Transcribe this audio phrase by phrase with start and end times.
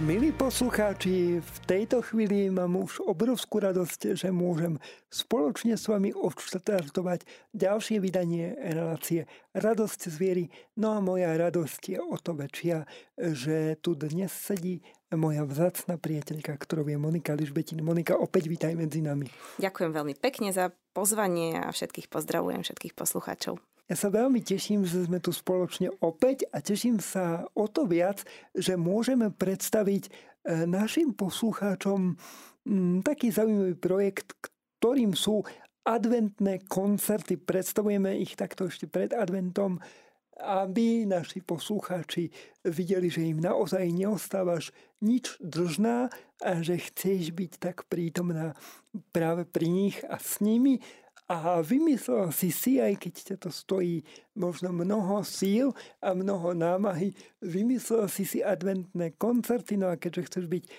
[0.00, 4.80] Milí poslucháči, v tejto chvíli mám už obrovskú radosť, že môžem
[5.12, 10.44] spoločne s vami odštartovať ďalšie vydanie relácie Radosť z viery.
[10.80, 12.88] No a moja radosť je o to väčšia,
[13.20, 14.80] že tu dnes sedí
[15.12, 17.84] moja vzácna priateľka, ktorou je Monika Ližbetin.
[17.84, 19.28] Monika, opäť vítaj medzi nami.
[19.60, 23.60] Ďakujem veľmi pekne za pozvanie a všetkých pozdravujem, všetkých poslucháčov.
[23.90, 28.22] Ja sa veľmi teším, že sme tu spoločne opäť a teším sa o to viac,
[28.54, 30.10] že môžeme predstaviť e,
[30.62, 32.14] našim poslucháčom
[33.02, 34.38] taký zaujímavý projekt,
[34.78, 35.42] ktorým sú
[35.82, 37.34] adventné koncerty.
[37.34, 39.82] Predstavujeme ich takto ešte pred adventom,
[40.38, 42.30] aby naši poslucháči
[42.62, 44.70] videli, že im naozaj neostávaš
[45.02, 46.14] nič dlžná
[46.46, 48.54] a že chceš byť tak prítomná
[49.10, 50.78] práve pri nich a s nimi
[51.30, 54.02] a vymyslel si si, aj keď ťa to stojí
[54.34, 55.70] možno mnoho síl
[56.02, 60.70] a mnoho námahy, vymyslel si si adventné koncerty, no a keďže chceš byť e,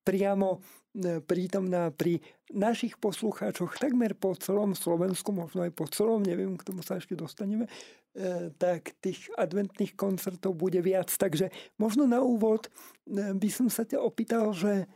[0.00, 6.56] priamo e, prítomná pri našich poslucháčoch takmer po celom Slovensku, možno aj po celom, neviem,
[6.56, 7.68] k tomu sa ešte dostaneme,
[8.16, 11.12] e, tak tých adventných koncertov bude viac.
[11.12, 12.72] Takže možno na úvod
[13.12, 14.88] by som sa ťa opýtal, že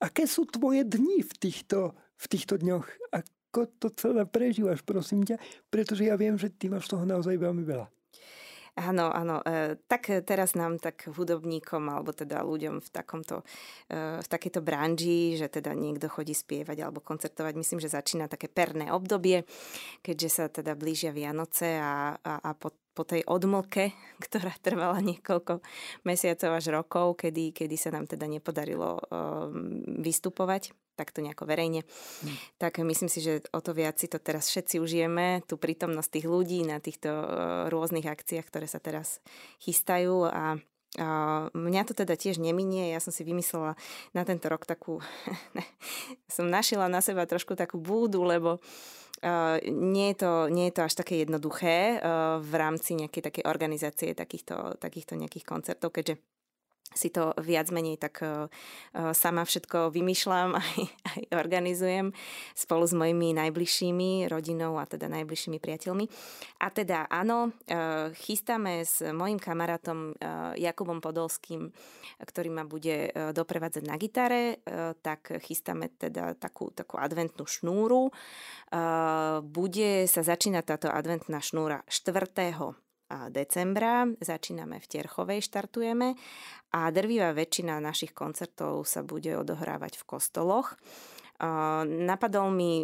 [0.00, 2.88] aké sú tvoje dni v týchto, v týchto dňoch?
[3.48, 5.40] Ako to celé prežívaš, prosím ťa,
[5.72, 7.88] pretože ja viem, že ty máš toho naozaj veľmi veľa.
[8.78, 9.42] Áno, áno.
[9.42, 13.42] E, tak teraz nám tak hudobníkom alebo teda ľuďom v takomto,
[13.90, 18.46] e, v takejto branži, že teda niekto chodí spievať alebo koncertovať, myslím, že začína také
[18.46, 19.42] perné obdobie,
[20.06, 23.94] keďže sa teda blížia Vianoce a, a, a po, po tej odmlke,
[24.26, 25.62] ktorá trvala niekoľko
[26.02, 32.58] mesiacov až rokov, kedy, kedy sa nám teda nepodarilo um, vystupovať takto nejako verejne, hmm.
[32.58, 36.26] tak myslím si, že o to viac si to teraz všetci užijeme, tú prítomnosť tých
[36.26, 37.26] ľudí na týchto uh,
[37.70, 39.22] rôznych akciách, ktoré sa teraz
[39.62, 40.58] chystajú a
[41.52, 43.76] mňa to teda tiež neminie, ja som si vymyslela
[44.16, 45.04] na tento rok takú,
[46.32, 48.58] som našila na seba trošku takú búdu, lebo
[49.18, 53.44] Uh, nie, je to, nie je to až také jednoduché uh, v rámci nejakej takej
[53.50, 56.22] organizácie takýchto, takýchto nejakých koncertov, keďže
[56.94, 58.48] si to viac menej tak uh,
[59.12, 62.10] sama všetko vymýšľam aj, aj organizujem
[62.56, 66.04] spolu s mojimi najbližšími rodinou a teda najbližšími priateľmi.
[66.64, 70.16] A teda áno, uh, chystáme s mojim kamarátom
[70.56, 71.70] Jakubom Podolským,
[72.22, 74.60] ktorý ma bude doprevádzať na gitare,
[75.02, 78.10] tak chystáme teda takú, takú adventnú šnúru.
[79.42, 82.87] Bude sa začínať táto adventná šnúra 4
[83.32, 84.04] decembra.
[84.20, 86.14] Začíname v Terchovej, štartujeme
[86.76, 90.76] a drvivá väčšina našich koncertov sa bude odohrávať v kostoloch.
[91.84, 92.82] Napadol mi,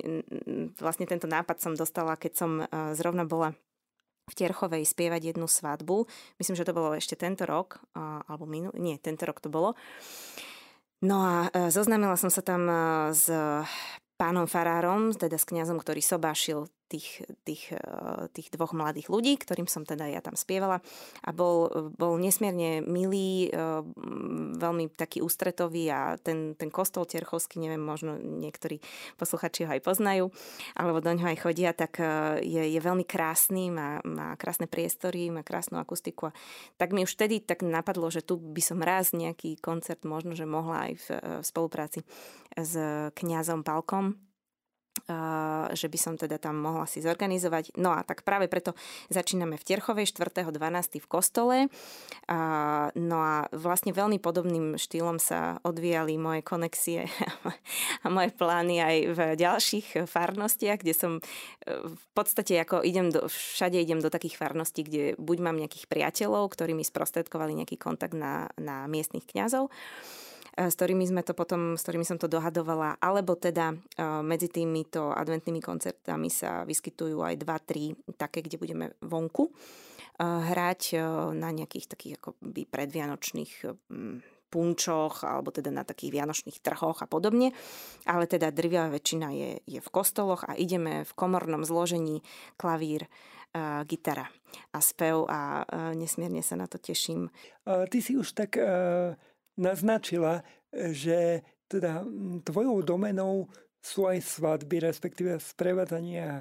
[0.81, 2.51] vlastne tento nápad som dostala, keď som
[2.95, 3.53] zrovna bola
[4.25, 6.09] v Terchovej spievať jednu svadbu.
[6.41, 9.77] Myslím, že to bolo ešte tento rok, alebo minulý, nie, tento rok to bolo.
[11.05, 12.65] No a zoznámila som sa tam
[13.13, 13.29] s
[14.17, 19.67] pánom Farárom, teda s kňazom, ktorý sobášil tých, tých, eh, tých dvoch mladých ľudí, ktorým
[19.67, 20.85] som teda ja tam spievala
[21.25, 23.81] a bol, bol nesmierne milý, eh,
[24.55, 28.79] veľmi taký ústretový a ten, ten kostol Tierchovský, neviem, možno niektorí
[29.17, 30.29] posluchači ho aj poznajú,
[30.77, 35.33] alebo do ňoho aj chodia, tak eh, je, je veľmi krásny, má, má krásne priestory,
[35.33, 36.31] má krásnu akustiku.
[36.31, 36.33] A
[36.77, 40.45] tak mi už vtedy tak napadlo, že tu by som raz nejaký koncert možno, že
[40.45, 41.07] mohla aj v,
[41.41, 42.01] v spolupráci
[42.55, 42.75] s
[43.17, 44.34] kňazom Palkom
[45.75, 47.77] že by som teda tam mohla si zorganizovať.
[47.77, 48.73] No a tak práve preto
[49.11, 51.03] začíname v Terchovej 4.12.
[51.03, 51.57] v kostole.
[52.95, 57.11] No a vlastne veľmi podobným štýlom sa odvíjali moje konexie
[58.05, 61.23] a moje plány aj v ďalších farnostiach, kde som e,
[61.85, 66.49] v podstate ako idem do, všade idem do takých farností, kde buď mám nejakých priateľov,
[66.55, 69.69] ktorí mi sprostredkovali nejaký kontakt na, na miestnych kňazov,
[70.55, 73.77] s ktorými sme to potom, s ktorými som to dohadovala, alebo teda e,
[74.23, 79.53] medzi týmito adventnými koncertami sa vyskytujú aj dva, tri také, kde budeme vonku e,
[80.23, 80.99] hrať
[81.35, 83.53] na nejakých takých akoby predvianočných
[84.55, 87.51] punčoch alebo teda na takých vianočných trhoch a podobne.
[88.07, 92.23] Ale teda drvia väčšina je, je v kostoloch a ideme v komornom zložení
[92.55, 93.11] klavír,
[93.55, 94.31] uh, gitara
[94.71, 97.31] a spev a uh, nesmierne sa na to teším.
[97.67, 99.19] Uh, ty si už tak uh,
[99.59, 100.43] naznačila,
[100.75, 102.05] že teda
[102.45, 103.49] tvojou domenou
[103.85, 106.37] sú aj svadby, respektíve sprevádzanie a,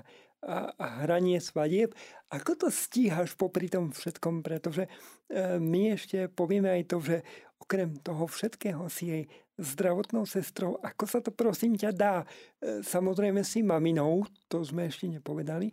[0.48, 1.92] a, hranie svadieb.
[2.32, 4.40] Ako to stíhaš popri tom všetkom?
[4.40, 7.18] Pretože e, my ešte povieme aj to, že
[7.60, 9.24] okrem toho všetkého si jej
[9.60, 10.80] zdravotnou sestrou.
[10.80, 12.16] Ako sa to prosím ťa dá?
[12.24, 15.68] E, samozrejme si maminou, to sme ešte nepovedali.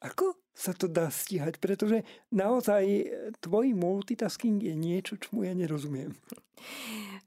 [0.00, 2.84] Ako sa to dá stíhať, pretože naozaj
[3.40, 6.12] tvoj multitasking je niečo, čomu ja nerozumiem.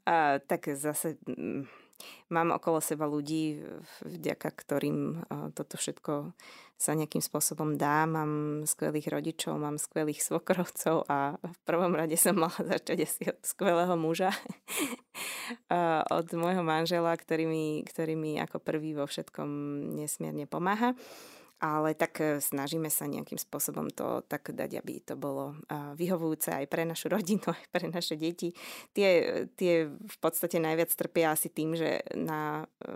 [0.05, 1.65] A, tak zase mm,
[2.29, 3.57] mám okolo seba ľudí,
[4.05, 5.25] vďaka ktorým
[5.57, 6.37] toto všetko
[6.77, 8.03] sa nejakým spôsobom dá.
[8.03, 13.39] Mám skvelých rodičov, mám skvelých svokrovcov a v prvom rade som mala začať asi od
[13.41, 14.29] skvelého muža.
[16.21, 19.49] od môjho manžela, ktorý mi, ktorý mi ako prvý vo všetkom
[19.97, 20.93] nesmierne pomáha
[21.63, 25.55] ale tak e, snažíme sa nejakým spôsobom to tak dať, aby to bolo
[25.95, 28.51] vyhovujúce aj pre našu rodinu, aj pre naše deti.
[28.91, 29.09] Tie,
[29.55, 32.91] tie v podstate najviac trpia asi tým, že na e,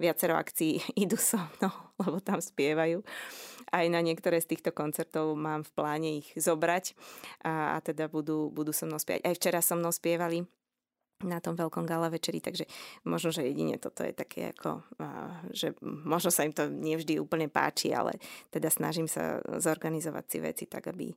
[0.00, 3.04] viacero akcií idú so mnou, lebo tam spievajú.
[3.68, 6.96] Aj na niektoré z týchto koncertov mám v pláne ich zobrať
[7.44, 9.26] a, a teda budú, budú so mnou spievať.
[9.28, 10.48] Aj včera so mnou spievali
[11.24, 12.68] na tom veľkom gala večeri, takže
[13.08, 14.84] možno, že jedine toto je také ako,
[15.48, 18.20] že možno sa im to nevždy úplne páči, ale
[18.52, 21.08] teda snažím sa zorganizovať si veci tak, aby,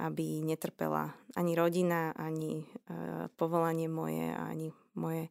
[0.00, 2.64] aby netrpela ani rodina, ani
[3.36, 5.28] povolanie moje, ani moje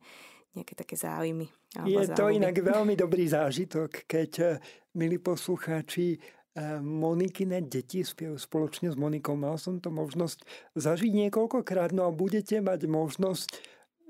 [0.54, 1.50] nejaké také záujmy.
[1.86, 2.18] Je záujmy.
[2.18, 4.45] to inak veľmi dobrý zážitok, keď, e,
[4.94, 6.18] milí poslucháči, e,
[6.77, 9.33] Monikine deti spievajú spoločne s Monikou.
[9.33, 10.45] Mal som to možnosť
[10.77, 13.50] zažiť niekoľkokrát, no a budete mať možnosť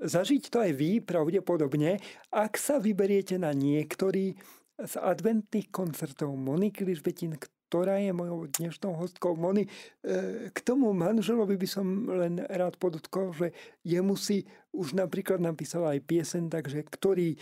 [0.02, 2.00] zažiť to aj vy pravdepodobne,
[2.32, 4.34] ak sa vyberiete na niektorý
[4.74, 7.38] z adventných koncertov Moniky Ližbetin,
[7.74, 9.34] ktorá je mojou dnešnou hostkou.
[9.34, 9.70] Moni, e,
[10.54, 13.50] k tomu manželovi by som len rád podotkol, že
[13.82, 17.38] jemu si už napríklad napísala aj piesen, takže ktorý e,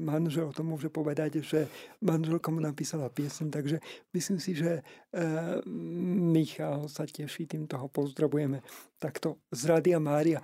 [0.00, 1.68] manžel to môže povedať, že
[2.00, 3.76] manželka mu napísala piesen, takže
[4.16, 5.20] myslím si, že e,
[6.32, 8.64] Michal sa teší, týmto ho pozdravujeme
[8.96, 10.40] takto z Rádia Mária.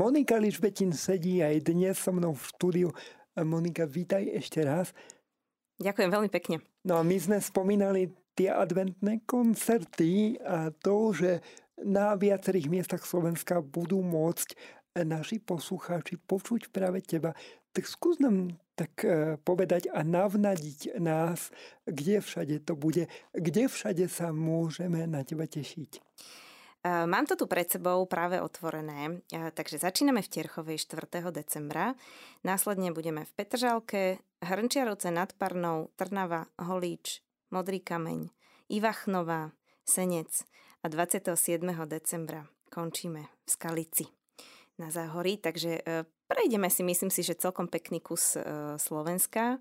[0.00, 2.88] Monika Lišbetin sedí aj dnes so mnou v štúdiu.
[3.36, 4.96] Monika, vítaj ešte raz.
[5.76, 6.64] Ďakujem veľmi pekne.
[6.88, 11.44] No a my sme spomínali tie adventné koncerty a to, že
[11.84, 14.56] na viacerých miestach Slovenska budú môcť
[15.04, 17.36] naši poslucháči počuť práve teba.
[17.76, 21.52] Tak skús nám tak e, povedať a navnadiť nás,
[21.84, 23.04] kde všade to bude,
[23.36, 26.00] kde všade sa môžeme na teba tešiť.
[26.80, 31.28] Mám to tu pred sebou práve otvorené, takže začíname v Tierchovej 4.
[31.28, 31.92] decembra,
[32.40, 37.20] následne budeme v Petržalke, Hrnčiarovce nad Parnou, Trnava, Holíč,
[37.52, 38.32] Modrý kameň,
[38.72, 39.52] Ivachnová,
[39.84, 40.48] Senec
[40.80, 41.36] a 27.
[41.84, 44.08] decembra končíme v Skalici
[44.80, 48.40] na Záhorí, takže e, prejdeme si, myslím si, že celkom pekný kus
[48.80, 49.60] Slovenska.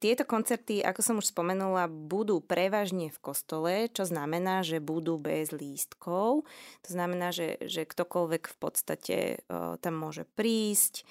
[0.00, 5.52] Tieto koncerty, ako som už spomenula, budú prevažne v kostole, čo znamená, že budú bez
[5.52, 6.48] lístkov.
[6.84, 9.16] To znamená, že, že ktokoľvek v podstate
[9.84, 11.04] tam môže prísť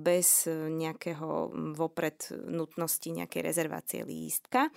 [0.00, 4.72] bez nejakého vopred nutnosti nejakej rezervácie lístka.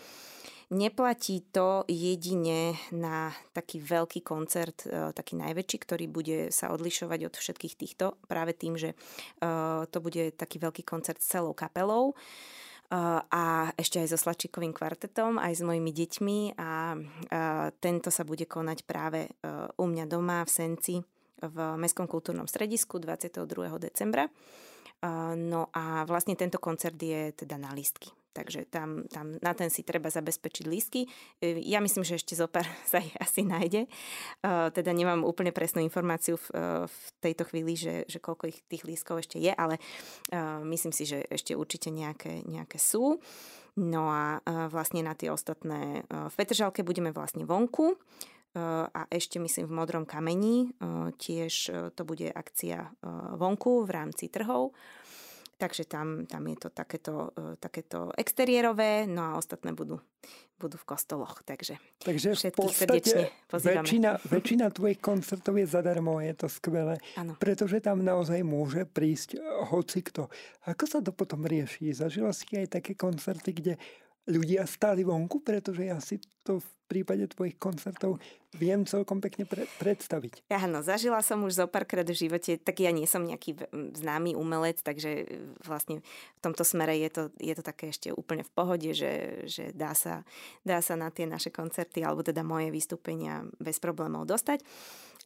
[0.69, 7.33] Neplatí to jedine na taký veľký koncert, e, taký najväčší, ktorý bude sa odlišovať od
[7.33, 8.95] všetkých týchto práve tým, že e,
[9.89, 12.16] to bude taký veľký koncert s celou kapelou e,
[13.33, 16.94] a ešte aj so Slačikovým kvartetom, aj s mojimi deťmi a
[17.81, 19.25] tento sa bude konať práve
[19.74, 20.95] u mňa doma v Senci
[21.42, 23.42] v Mestskom kultúrnom stredisku 22.
[23.80, 24.30] decembra.
[25.39, 28.19] No a vlastne tento koncert je teda na listky.
[28.29, 31.09] Takže tam, tam na ten si treba zabezpečiť lístky.
[31.41, 33.85] E, ja myslím, že ešte zopár sa ich asi nájde.
[33.85, 33.89] E,
[34.69, 38.85] teda nemám úplne presnú informáciu v, e, v tejto chvíli, že, že koľko ich tých
[38.85, 39.81] lístkov ešte je, ale
[40.65, 43.18] myslím si, že ešte určite nejaké, nejaké sú.
[43.80, 47.95] No a vlastne na tie ostatné v Petržalke budeme vlastne vonku
[48.57, 50.73] a ešte myslím v Modrom kameni
[51.15, 51.54] tiež
[51.95, 52.92] to bude akcia
[53.39, 54.75] vonku v rámci trhov.
[55.59, 59.99] Takže tam, tam je to takéto, e, takéto exteriérové, no a ostatné budú,
[60.56, 61.44] budú v kostoloch.
[61.44, 66.95] Takže, Takže v podstate väčšina, väčšina tvojich koncertov je zadarmo, je to skvelé.
[67.19, 67.35] Ano.
[67.35, 70.31] Pretože tam naozaj môže prísť e, hoci kto.
[70.63, 71.92] Ako sa to potom rieši?
[71.92, 73.73] Zažila si aj také koncerty, kde
[74.31, 78.17] ľudia stáli vonku, pretože ja si to v prípade tvojich koncertov
[78.57, 80.49] viem celkom pekne pre- predstaviť.
[80.49, 83.61] Áno, zažila som už zo párkrát v živote, tak ja nie som nejaký
[83.93, 85.23] známy umelec, takže e,
[85.61, 89.69] vlastne v tomto smere je to, je to také ešte úplne v pohode, že, že
[89.77, 90.25] dá, sa,
[90.65, 94.65] dá sa na tie naše koncerty alebo teda moje vystúpenia bez problémov dostať.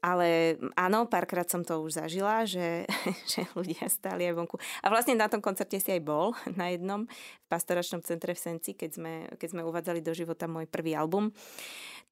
[0.03, 2.83] Ale áno, párkrát som to už zažila, že,
[3.31, 4.59] že ľudia stáli aj vonku.
[4.83, 8.75] A vlastne na tom koncerte si aj bol, na jednom, v pastoračnom centre v Senci,
[8.75, 11.31] keď sme, keď sme uvádzali do života môj prvý album.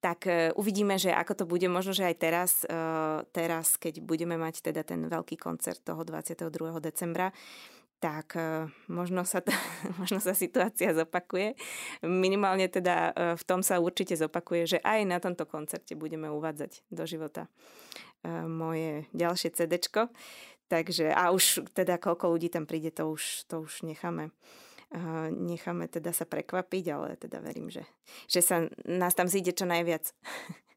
[0.02, 1.70] Tak e, uvidíme, že ako to bude.
[1.70, 2.74] Možno, že aj teraz, e,
[3.30, 6.50] teraz, keď budeme mať teda ten veľký koncert toho 22.
[6.82, 7.30] decembra,
[8.02, 9.54] tak e, možno sa, to,
[10.02, 11.54] možno sa situácia zopakuje.
[12.02, 17.06] Minimálne teda v tom sa určite zopakuje, že aj na tomto koncerte budeme uvádzať do
[17.06, 17.46] života
[18.46, 20.14] moje ďalšie CDčko.
[20.70, 24.30] Takže, a už teda koľko ľudí tam príde, to už, to už necháme
[25.32, 27.88] necháme teda sa prekvapiť, ale teda verím, že,
[28.28, 30.12] že sa nás tam zíde čo najviac.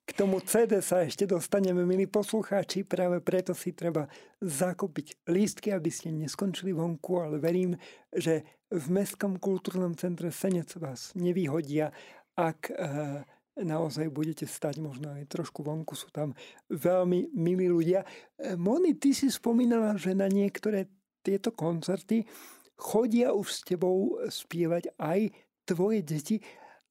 [0.04, 4.04] K tomu CD sa ešte dostaneme, milí poslucháči, práve preto si treba
[4.44, 7.72] zakopiť lístky, aby ste neskončili vonku, ale verím,
[8.12, 11.88] že v Mestskom kultúrnom centre Senec vás nevyhodia,
[12.36, 12.74] ak e,
[13.64, 16.36] naozaj budete stať možno aj trošku vonku, sú tam
[16.68, 18.04] veľmi milí ľudia.
[18.36, 20.84] E, Moni, ty si spomínala, že na niektoré
[21.24, 22.28] tieto koncerty
[22.74, 25.30] chodia už s tebou spievať aj
[25.64, 26.36] tvoje deti.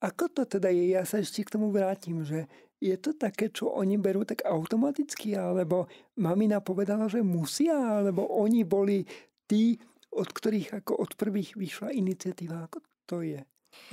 [0.04, 0.96] Ako to teda je?
[0.96, 2.48] Ja sa ešte k tomu vrátim, že
[2.84, 5.88] je to také, čo oni berú tak automaticky, alebo
[6.20, 9.08] mamina povedala, že musia, alebo oni boli
[9.48, 9.80] tí,
[10.12, 12.68] od ktorých ako od prvých vyšla iniciatíva.
[12.68, 13.40] Ako to je?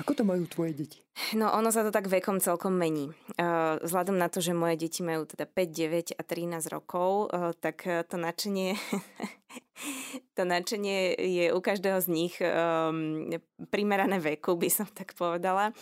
[0.00, 1.00] Ako to majú tvoje deti?
[1.36, 3.12] No ono sa to tak vekom celkom mení.
[3.84, 7.28] Vzhľadom na to, že moje deti majú teda 5, 9 a 13 rokov,
[7.60, 8.78] tak to načenie,
[10.36, 12.34] to načenie je u každého z nich
[13.68, 15.76] primerané veku, by som tak povedala.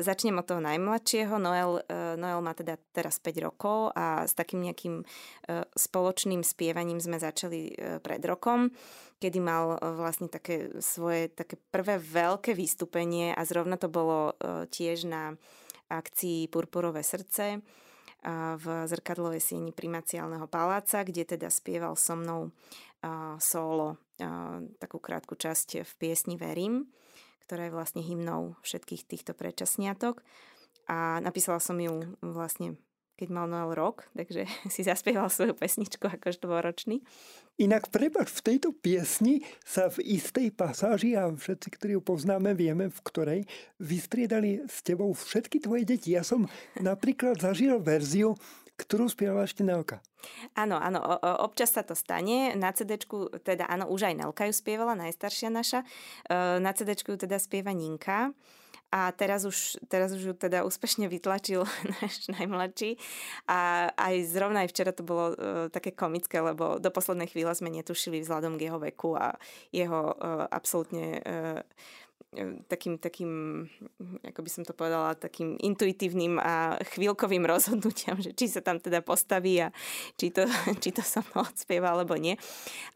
[0.00, 1.36] Začnem od toho najmladšieho.
[1.36, 6.98] Noel, uh, Noel má teda teraz 5 rokov a s takým nejakým uh, spoločným spievaním
[6.98, 8.72] sme začali uh, pred rokom,
[9.20, 14.64] kedy mal uh, vlastne také svoje také prvé veľké vystúpenie a zrovna to bolo uh,
[14.72, 15.36] tiež na
[15.92, 17.60] akcii Purpurové srdce
[18.56, 22.54] v zrkadlovej sieni primaciálneho paláca, kde teda spieval so mnou
[23.42, 23.98] solo
[24.78, 26.86] takú krátku časť v piesni Verím
[27.44, 30.22] ktorá je vlastne hymnou všetkých týchto predčasniatok.
[30.86, 32.78] A napísala som ju vlastne
[33.22, 37.06] keď mal Noel rok, takže si zaspieval svoju pesničku ako štvoročný.
[37.62, 42.90] Inak prepač, v tejto piesni sa v istej pasáži, a všetci, ktorí ju poznáme, vieme
[42.90, 43.40] v ktorej,
[43.78, 46.16] vystriedali s tebou všetky tvoje deti.
[46.16, 48.34] Ja som napríklad zažil verziu,
[48.76, 50.00] ktorú spievala ešte Nelka.
[50.54, 51.02] Áno, áno,
[51.42, 52.54] občas sa to stane.
[52.54, 52.98] Na cd
[53.42, 55.82] teda áno, už aj Nelka ju spievala, najstaršia naša.
[56.26, 58.32] E, na cd ju teda spieva Ninka.
[58.92, 61.64] A teraz už, teraz už ju teda úspešne vytlačil
[61.96, 63.00] náš najmladší.
[63.48, 65.36] A aj zrovna aj včera to bolo uh,
[65.72, 69.40] také komické, lebo do poslednej chvíle sme netušili vzhľadom k jeho veku a
[69.72, 71.62] jeho uh, absolútne E,
[72.68, 73.30] takým, takým,
[74.24, 79.04] ako by som to povedala, takým intuitívnym a chvíľkovým rozhodnutiam, že či sa tam teda
[79.04, 79.68] postaví a
[80.16, 80.46] či to,
[80.82, 82.38] či to sa mnou odspieva alebo nie.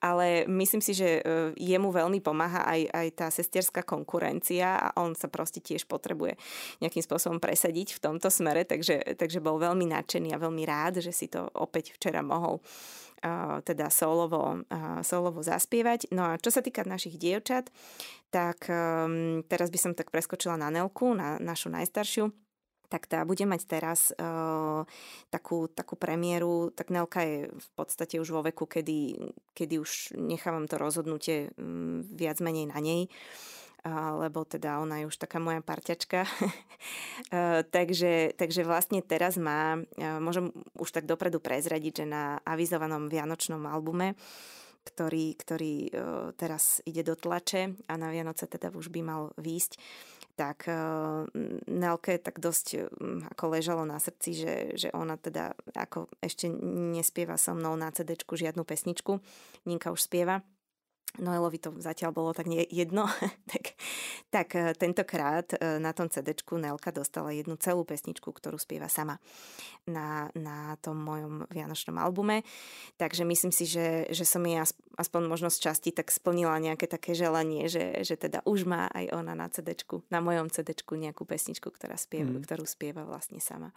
[0.00, 5.12] Ale myslím si, že e, jemu veľmi pomáha aj, aj tá sestierská konkurencia a on
[5.12, 6.40] sa proste tiež potrebuje
[6.80, 11.12] nejakým spôsobom presadiť v tomto smere, takže, takže bol veľmi nadšený a veľmi rád, že
[11.12, 12.64] si to opäť včera mohol
[13.62, 14.62] teda solovo,
[15.02, 16.12] solovo zaspievať.
[16.14, 17.71] No a čo sa týka našich dievčat,
[18.30, 22.33] tak um, teraz by som tak preskočila na Nelku, na našu najstaršiu
[22.87, 24.87] tak tá bude mať teraz uh,
[25.30, 29.18] takú, takú premiéru, tak Nelka je v podstate už vo veku, kedy,
[29.59, 33.11] kedy už nechávam to rozhodnutie um, viac menej na nej.
[33.11, 33.65] Uh,
[34.19, 36.26] lebo teda ona je už taká moja parťačka.
[37.76, 39.78] takže, takže vlastne teraz má,
[40.19, 44.19] môžem už tak dopredu prezradiť, že na avizovanom vianočnom albume,
[44.87, 45.75] ktorý, ktorý
[46.38, 49.83] teraz ide do tlače a na Vianoce teda už by mal výjsť,
[50.38, 50.71] tak
[51.66, 52.87] Nelke tak dosť
[53.35, 56.47] ako ležalo na srdci, že, že ona teda ako ešte
[56.93, 59.19] nespieva so mnou na cd žiadnu pesničku.
[59.66, 60.47] Ninka už spieva
[61.18, 63.08] Noelovi to zatiaľ bolo tak jedno,
[63.52, 63.76] tak,
[64.28, 69.20] tak e, tentokrát e, na tom cd Nelka dostala jednu celú pesničku, ktorú spieva sama
[69.88, 72.44] na, na tom mojom vianočnom albume.
[73.00, 74.61] Takže myslím si, že, že som jej
[74.96, 79.37] aspoň možnosť časti tak splnila nejaké také želanie, že, že teda už má aj ona
[79.37, 79.76] na cd
[80.08, 82.42] na mojom cd nejakú pesničku, ktorá spieva, mm.
[82.44, 83.73] ktorú spieva vlastne sama.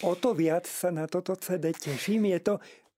[0.00, 2.32] O to viac sa na toto CD teším.
[2.32, 2.89] Je to Eh,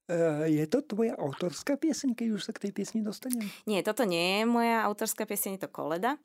[0.49, 3.47] je to tvoja autorská pieseň, keď už sa k tej piesni dostanem?
[3.69, 6.19] Nie, toto nie je moja autorská pieseň, je to koleda.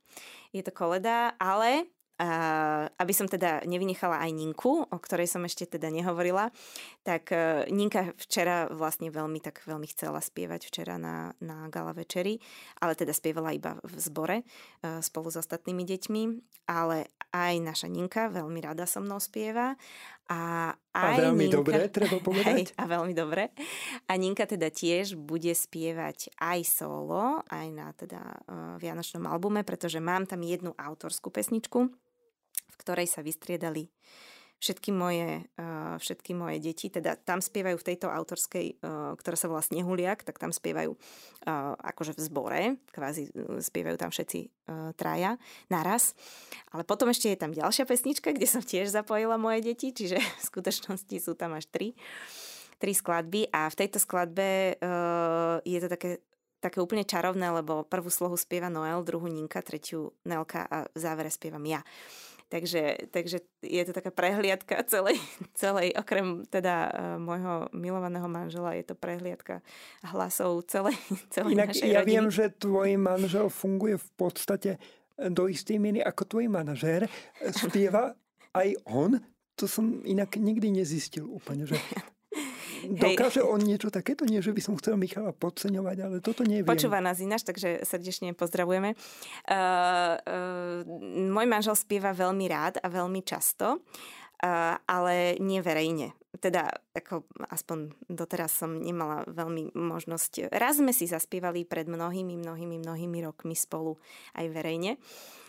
[0.55, 1.85] Je to koleda, ale
[2.17, 6.49] Uh, aby som teda nevynechala aj Ninku, o ktorej som ešte teda nehovorila,
[7.05, 12.41] tak uh, Ninka včera vlastne veľmi tak veľmi chcela spievať včera na, na gala večeri,
[12.81, 14.41] ale teda spievala iba v zbore
[14.81, 16.21] spolu s ostatnými deťmi,
[16.65, 19.77] ale aj naša Ninka veľmi rada so mnou spieva
[20.27, 22.71] a, aj a veľmi Ninka, dobre, treba povedať.
[22.71, 23.55] Hej, a veľmi dobre.
[24.07, 30.03] A Ninka teda tiež bude spievať aj solo, aj na teda uh, Vianočnom albume, pretože
[30.03, 31.79] mám tam jednu autorskú pesničku,
[32.67, 33.87] v ktorej sa vystriedali
[34.57, 39.49] všetky moje, uh, všetky moje deti, teda tam spievajú v tejto autorskej, uh, ktorá sa
[39.49, 43.29] volá Snehuliak, tak tam spievajú uh, akože v zbore, kvázi
[43.61, 44.49] spievajú tam všetci
[44.99, 45.39] traja
[45.71, 46.11] naraz.
[46.75, 50.43] Ale potom ešte je tam ďalšia pesnička, kde som tiež zapojila moje deti, čiže v
[50.43, 51.95] skutočnosti sú tam až tri
[52.77, 54.77] tri skladby a v tejto skladbe
[55.65, 56.21] je to také
[56.57, 61.29] také úplne čarovné, lebo prvú slohu spieva Noel, druhú Ninka, tretiu Nelka a v závere
[61.29, 61.85] spievam ja.
[62.47, 65.19] Takže, takže je to taká prehliadka celej,
[65.51, 69.59] celej okrem teda uh, môjho milovaného manžela, je to prehliadka
[70.07, 70.95] hlasov celej,
[71.35, 72.11] celej Inak našej ja rodiny.
[72.11, 74.71] viem, že tvoj manžel funguje v podstate
[75.17, 77.09] do istej miery ako tvoj manažér.
[77.51, 78.13] Spieva
[78.53, 79.17] aj on?
[79.57, 81.75] To som inak nikdy nezistil úplne, že
[82.85, 84.27] Dokáže on niečo takéto?
[84.27, 86.67] Nie, že by som chcel Michala podceňovať, ale toto neviem.
[86.67, 88.93] Počúva nás ináč, takže srdečne pozdravujeme.
[88.93, 90.79] Uh, uh,
[91.31, 96.13] môj manžel spieva veľmi rád a veľmi často, uh, ale nie verejne.
[96.37, 100.53] Teda, ako aspoň doteraz som nemala veľmi možnosť.
[100.53, 103.97] Raz sme si zaspievali pred mnohými, mnohými, mnohými rokmi spolu
[104.37, 105.01] aj verejne.
[105.01, 105.46] Uh,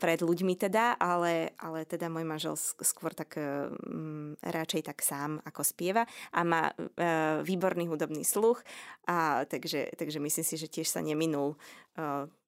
[0.00, 5.60] pred ľuďmi teda, ale, ale teda môj manžel skôr tak um, radšej tak sám ako
[5.60, 8.64] spieva a má uh, výborný hudobný sluch
[9.04, 11.60] a takže, takže myslím si, že tiež sa neminul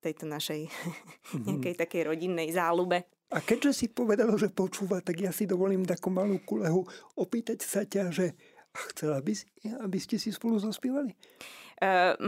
[0.05, 1.45] tejto našej mm-hmm.
[1.45, 3.09] nejakej takej rodinnej záľube.
[3.29, 6.85] A keďže si povedala, že počúva, tak ja si dovolím takú malú kulehu
[7.17, 8.33] opýtať sa ťa, že
[8.93, 11.13] chcela by si, aby ste si spolu zaspievali?
[11.79, 12.19] Uh,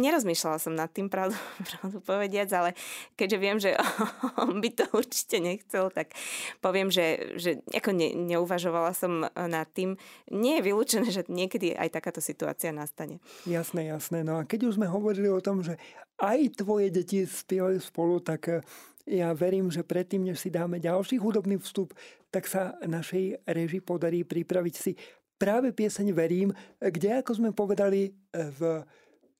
[0.00, 1.36] nerozmýšľala som nad tým, pravdu,
[1.68, 2.70] pravdu povediac, ale
[3.14, 3.76] keďže viem, že
[4.42, 6.16] on by to určite nechcel, tak
[6.64, 10.00] poviem, že, že ako ne, neuvažovala som nad tým.
[10.32, 13.20] Nie je vylúčené, že niekedy aj takáto situácia nastane.
[13.44, 14.24] Jasné, jasné.
[14.24, 15.76] No a keď už sme hovorili o tom, že
[16.22, 18.62] aj tvoje deti spievajú spolu, tak eh,
[19.04, 21.90] ja verím, že predtým, než si dáme ďalší hudobný vstup,
[22.30, 24.94] tak sa našej reži podarí pripraviť si
[25.42, 28.86] práve pieseň Verím, kde, ako sme povedali e, v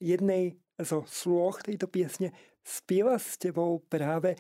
[0.03, 2.35] jednej zo slôch tejto piesne,
[2.67, 4.39] spieva s tebou práve e,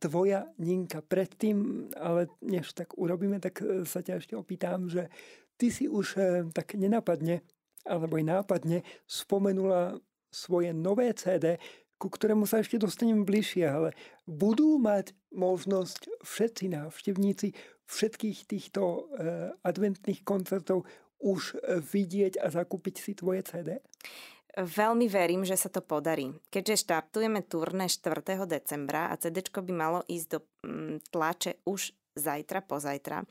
[0.00, 1.04] tvoja Ninka.
[1.04, 5.12] Predtým, ale než tak urobíme, tak e, sa ťa ešte opýtam, že
[5.60, 6.16] ty si už
[6.56, 7.44] tak nenapadne,
[7.84, 10.00] alebo aj nápadne spomenula
[10.32, 11.60] svoje nové CD,
[12.00, 13.92] ku ktorému sa ešte dostanem bližšie, ale
[14.24, 17.54] budú mať možnosť všetci návštevníci
[17.86, 20.84] všetkých týchto eh, adventných koncertov
[21.20, 23.80] už eh, vidieť a zakúpiť si tvoje CD?
[24.54, 26.30] Veľmi verím, že sa to podarí.
[26.46, 28.22] Keďže štartujeme turné 4.
[28.46, 33.26] decembra a CD by malo ísť do mm, tlače už zajtra, pozajtra,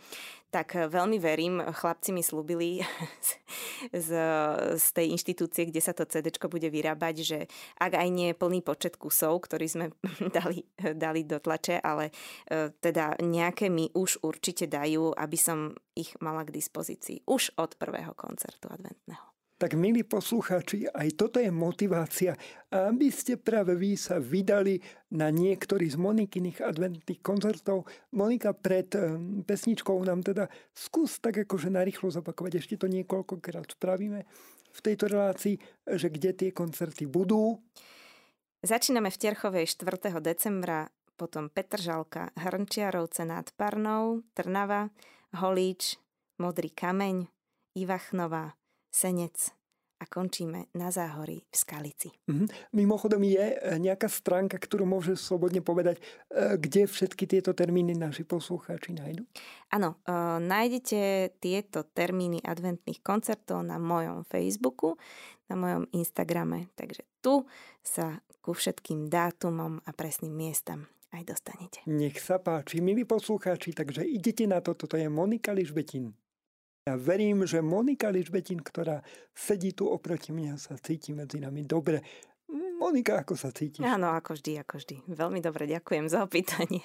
[0.51, 2.83] tak eh, veľmi verím, chlapci mi slúbili
[3.91, 4.09] z,
[4.77, 7.39] z tej inštitúcie, kde sa to CD bude vyrábať, že
[7.79, 9.85] ak aj nie plný počet kusov, ktorý sme
[10.37, 12.13] dali, dali do tlače, ale
[12.47, 17.75] eh, teda nejaké mi už určite dajú, aby som ich mala k dispozícii už od
[17.81, 19.32] prvého koncertu adventného.
[19.53, 22.33] Tak milí poslucháči, aj toto je motivácia,
[22.73, 24.81] aby ste práve vy sa vydali
[25.13, 27.85] na niektorý z Monikyných adventných koncertov.
[28.17, 34.25] Monika, pred ehm, pesničkou nám teda skús tak akože narýchlo zopakovať, ešte to niekoľkokrát spravíme
[34.73, 37.61] v tejto relácii, že kde tie koncerty budú.
[38.65, 40.17] Začíname v Terchovej 4.
[40.17, 44.89] decembra, potom Petržalka, Hrnčiarovce nad Parnou, Trnava,
[45.37, 46.01] Holíč,
[46.41, 47.29] Modrý kameň,
[47.77, 48.57] Ivachnova,
[48.93, 49.49] Senec
[49.97, 52.12] a končíme na záhorí v Skalici.
[52.27, 52.75] Mm-hmm.
[52.75, 58.27] Mimochodom je e, nejaká stránka, ktorú môže slobodne povedať, e, kde všetky tieto termíny naši
[58.27, 59.23] poslucháči nájdu?
[59.73, 65.01] Áno, uh, nájdete tieto termíny adventných koncertov na mojom Facebooku,
[65.49, 67.49] na mojom Instagrame, takže tu
[67.82, 71.79] sa ku všetkým dátumom a presným miestam aj dostanete.
[71.89, 76.13] Nech sa páči, milí poslucháči, takže idete na to, toto je Monika Ližbetin.
[76.83, 78.99] Ja verím, že Monika Ližbetin, ktorá
[79.31, 82.03] sedí tu oproti mňa, sa cíti medzi nami dobre.
[82.51, 83.87] Monika, ako sa cítiš?
[83.87, 84.95] Áno, ako vždy, ako vždy.
[85.07, 86.83] Veľmi dobre, ďakujem za opýtanie.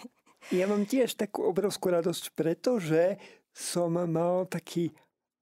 [0.54, 3.18] Ja mám tiež takú obrovskú radosť, pretože
[3.50, 4.94] som mal taký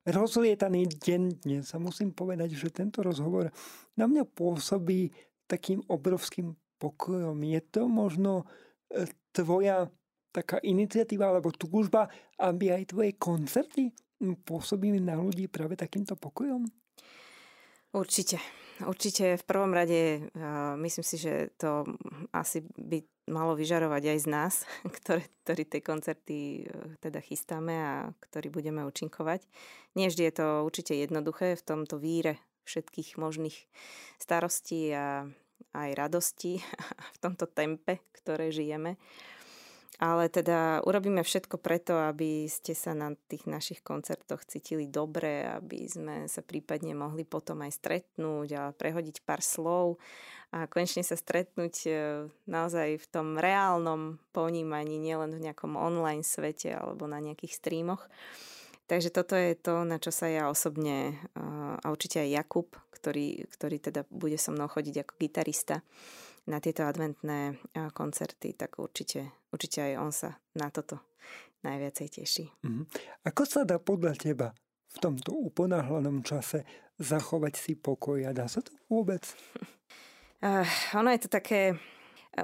[0.09, 3.53] rozlietaný deň dnes a musím povedať, že tento rozhovor
[3.93, 5.13] na mňa pôsobí
[5.45, 7.37] takým obrovským pokojom.
[7.45, 8.49] Je to možno
[8.89, 9.05] e,
[9.37, 9.93] tvoja
[10.33, 12.09] taká iniciatíva alebo túžba,
[12.41, 13.93] aby aj tvoje koncerty
[14.45, 16.65] pôsobili na ľudí práve takýmto pokojom?
[17.97, 18.37] Určite.
[18.85, 21.89] Určite v prvom rade uh, myslím si, že to
[22.29, 23.01] asi by
[23.33, 24.55] malo vyžarovať aj z nás,
[25.01, 27.95] ktoré, ktorí tie koncerty uh, teda chystáme a
[28.29, 29.49] ktorí budeme účinkovať.
[29.97, 32.37] Nie vždy je to určite jednoduché v tomto víre
[32.69, 33.57] všetkých možných
[34.21, 35.25] starostí a
[35.73, 36.61] aj radosti
[37.17, 39.01] v tomto tempe, ktoré žijeme.
[39.97, 45.89] Ale teda urobíme všetko preto, aby ste sa na tých našich koncertoch cítili dobre, aby
[45.89, 49.97] sme sa prípadne mohli potom aj stretnúť a prehodiť pár slov
[50.53, 51.91] a konečne sa stretnúť e,
[52.45, 58.05] naozaj v tom reálnom ponímaní, nielen v nejakom online svete alebo na nejakých streamoch.
[58.87, 63.83] Takže toto je to, na čo sa ja osobne a určite aj Jakub, ktorý, ktorý
[63.83, 65.83] teda bude so mnou chodiť ako gitarista
[66.47, 67.59] na tieto adventné
[67.91, 71.03] koncerty, tak určite, určite aj on sa na toto
[71.67, 72.47] najviacej teší.
[72.63, 72.85] Mm-hmm.
[73.27, 74.49] Ako sa dá podľa teba
[74.95, 76.63] v tomto uponáhlanom čase
[76.97, 79.23] zachovať si pokoj a dá sa to vôbec?
[80.45, 81.81] Uh, ono je to také...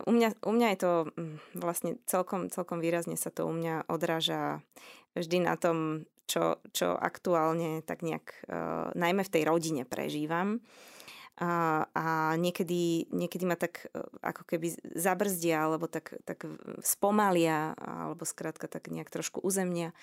[0.08, 3.84] U mňa, u mňa je to mm, vlastne celkom, celkom výrazne sa to u mňa
[3.92, 4.64] odráža
[5.12, 10.64] vždy na tom, čo, čo aktuálne tak nejak, uh, najmä v tej rodine prežívam.
[11.40, 16.44] A, niekedy, niekedy ma tak uh, ako keby zabrzdia, alebo tak, tak
[16.84, 19.96] spomalia, alebo skrátka tak nejak trošku uzemnia.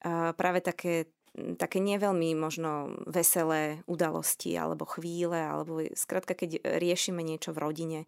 [0.00, 1.12] Uh, práve také
[1.58, 8.00] také neveľmi možno veselé udalosti alebo chvíle, alebo skrátka, keď riešime niečo v rodine,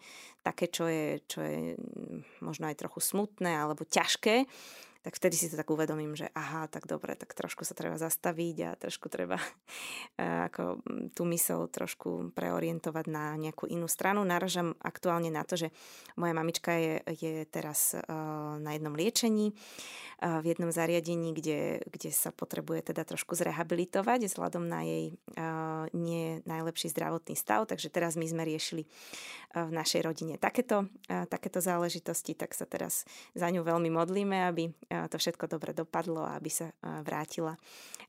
[0.47, 1.75] také, čo je, čo je
[2.38, 4.47] možno aj trochu smutné alebo ťažké,
[5.07, 8.57] tak vtedy si to tak uvedomím, že aha, tak dobre, tak trošku sa treba zastaviť
[8.66, 9.38] a trošku treba
[10.19, 14.27] eh, ako mm, tú mysel trošku preorientovať na nejakú inú stranu.
[14.27, 15.71] Naražam aktuálne na to, že
[16.19, 18.03] moja mamička je, je teraz eh,
[18.59, 24.66] na jednom liečení, eh, v jednom zariadení, kde, kde sa potrebuje teda trošku zrehabilitovať vzhľadom
[24.66, 25.14] na jej
[25.92, 28.88] nie najlepší zdravotný stav, takže teraz my sme riešili
[29.53, 33.05] v našej rodine takéto, takéto záležitosti, tak sa teraz
[33.37, 34.73] za ňu veľmi modlíme, aby
[35.05, 37.61] to všetko dobre dopadlo a aby sa vrátila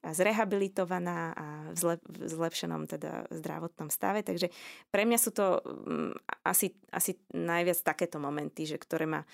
[0.05, 4.23] zrehabilitovaná a v, zlep, v zlepšenom teda zdravotnom stave.
[4.23, 4.53] Takže
[4.93, 6.13] pre mňa sú to mm,
[6.47, 9.25] asi, asi najviac takéto momenty, že ktoré ma,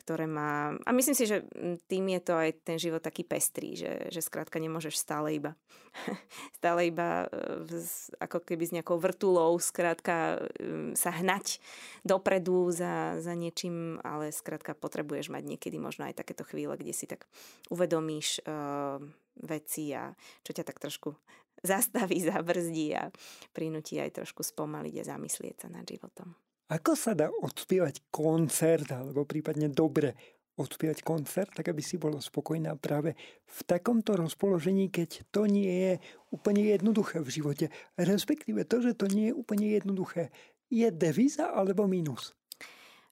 [0.00, 0.72] ktoré ma...
[0.88, 4.24] A myslím si, že mm, tým je to aj ten život taký pestrý, že, že
[4.24, 5.52] skrátka nemôžeš stále iba
[6.58, 7.82] stále iba e,
[8.22, 11.58] ako keby s nejakou vrtulou skrátka e, sa hnať
[12.06, 17.06] dopredu za, za niečím, ale skrátka potrebuješ mať niekedy možno aj takéto chvíle, kde si
[17.10, 17.26] tak
[17.68, 19.02] uvedomíš uh,
[19.40, 20.12] veci a
[20.46, 21.14] čo ťa tak trošku
[21.62, 23.10] zastaví, zabrzdí a
[23.52, 26.49] prinúti aj trošku spomaliť a zamyslieť sa nad životom.
[26.70, 30.14] Ako sa dá odspievať koncert alebo prípadne dobre
[30.54, 33.16] odspievať koncert, tak aby si bola spokojná práve
[33.48, 35.92] v takomto rozpoložení, keď to nie je
[36.30, 37.66] úplne jednoduché v živote.
[37.96, 40.30] Respektíve to, že to nie je úplne jednoduché.
[40.68, 42.36] Je devíza alebo mínus?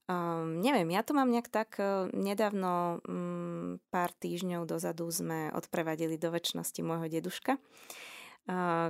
[0.09, 6.17] Um, neviem, ja to mám nejak tak uh, nedávno, um, pár týždňov dozadu sme odprevadili
[6.17, 7.61] do väčšnosti môjho deduška,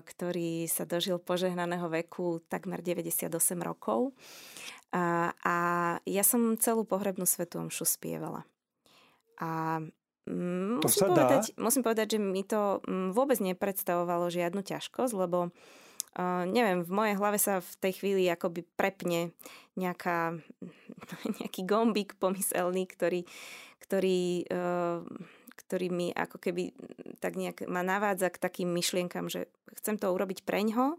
[0.06, 4.14] ktorý sa dožil požehnaného veku takmer 98 rokov.
[4.94, 5.56] A
[6.06, 8.46] ja som celú pohrebnú svetu omšu spievala.
[9.38, 9.82] A
[10.26, 15.54] um, musím, povedať, musím povedať, že mi to um, vôbec nepredstavovalo žiadnu ťažkosť, lebo
[16.18, 19.30] Uh, neviem, v mojej hlave sa v tej chvíli akoby prepne
[19.78, 20.34] nejaká,
[21.38, 23.22] nejaký gombík pomyselný, ktorý,
[23.78, 25.04] ktorý, uh,
[25.68, 26.72] ktorý mi ako keby
[27.20, 30.96] tak nejak ma navádza k takým myšlienkam, že chcem to urobiť preňho,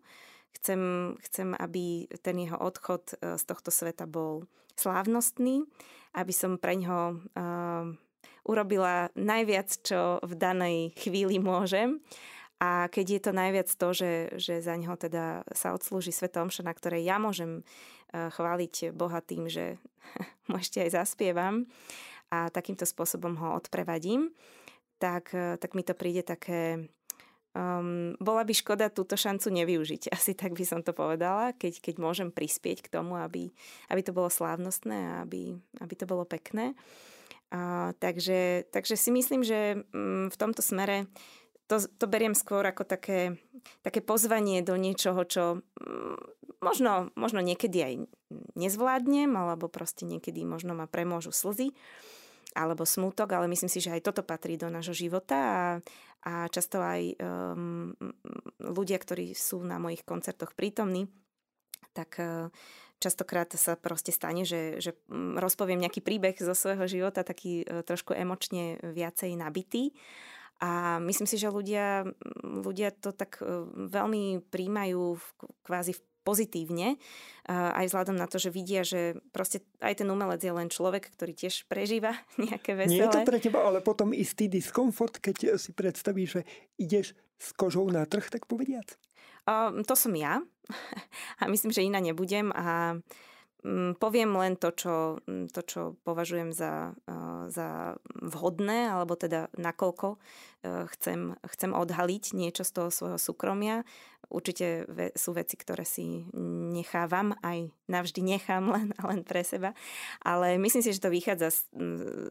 [0.53, 4.45] chcem, chcem, aby ten jeho odchod uh, z tohto sveta bol
[4.77, 5.65] slávnostný,
[6.13, 7.89] aby som preňho uh,
[8.49, 12.01] urobila najviac, čo v danej chvíli môžem.
[12.59, 16.67] A keď je to najviac to, že, že za neho teda sa odslúži Sveta Omša,
[16.67, 17.63] na ktorej ja môžem
[18.11, 19.79] eh, chváliť Boha tým, že
[20.51, 21.71] mu ešte aj zaspievam
[22.29, 24.35] a takýmto spôsobom ho odprevadím,
[24.99, 26.91] tak, eh, tak mi to príde také...
[27.49, 30.11] Um, bola by škoda túto šancu nevyužiť.
[30.15, 33.49] Asi tak by som to povedala, keď, keď môžem prispieť k tomu, aby,
[33.89, 36.77] aby to bolo slávnostné a aby, aby to bolo pekné.
[37.49, 41.09] Uh, takže, takže si myslím, že um, v tomto smere
[41.65, 43.37] to, to beriem skôr ako také,
[43.85, 46.17] také pozvanie do niečoho, čo mm,
[46.61, 47.93] možno, možno niekedy aj
[48.57, 51.73] nezvládnem, alebo proste niekedy možno ma premôžu slzy
[52.57, 55.65] alebo smutok, ale myslím si, že aj toto patrí do nášho života a,
[56.25, 57.93] a často aj um,
[58.57, 61.05] ľudia, ktorí sú na mojich koncertoch prítomní,
[61.93, 62.49] tak uh,
[62.97, 67.85] častokrát sa proste stane, že, že mm, rozpoviem nejaký príbeh zo svojho života, taký uh,
[67.85, 69.93] trošku emočne viacej nabitý.
[70.59, 72.03] A myslím si, že ľudia,
[72.43, 73.47] ľudia to tak e,
[73.87, 75.15] veľmi príjmajú
[75.63, 75.95] kvázi
[76.29, 77.01] pozitívne,
[77.49, 81.33] aj vzhľadom na to, že vidia, že proste aj ten umelec je len človek, ktorý
[81.33, 82.93] tiež prežíva nejaké veselé.
[82.93, 86.41] Nie je to pre teba ale potom istý diskomfort, keď si predstavíš, že
[86.77, 88.93] ideš s kožou na trh, tak povediac?
[89.49, 90.45] Uh, to som ja
[91.41, 92.93] a myslím, že iná nebudem a
[93.99, 94.95] poviem len to, čo,
[95.27, 96.95] mm, to, čo považujem za,
[97.51, 103.83] za vhodné, alebo teda nakoľko eh, chcem, chcem odhaliť niečo z toho svojho súkromia.
[104.29, 104.85] Určite
[105.17, 106.21] sú veci, ktoré si
[106.69, 109.75] nechávam, aj navždy nechám len, len pre seba,
[110.21, 111.59] ale myslím si, že to vychádza z,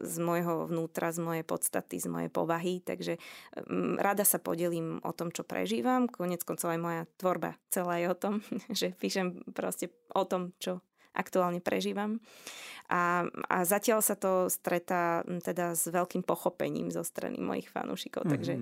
[0.01, 3.21] z môjho vnútra, z mojej podstaty, z mojej povahy, takže
[3.53, 6.09] mm, rada sa podelím o tom, čo prežívam.
[6.09, 8.41] Konec koncov aj moja tvorba celá je o tom,
[8.79, 10.81] že píšem proste o tom, čo
[11.13, 12.21] aktuálne prežívam.
[12.89, 18.33] A, a zatiaľ sa to stretá teda s veľkým pochopením zo strany mojich fanúšikov, mm-hmm.
[18.33, 18.55] takže,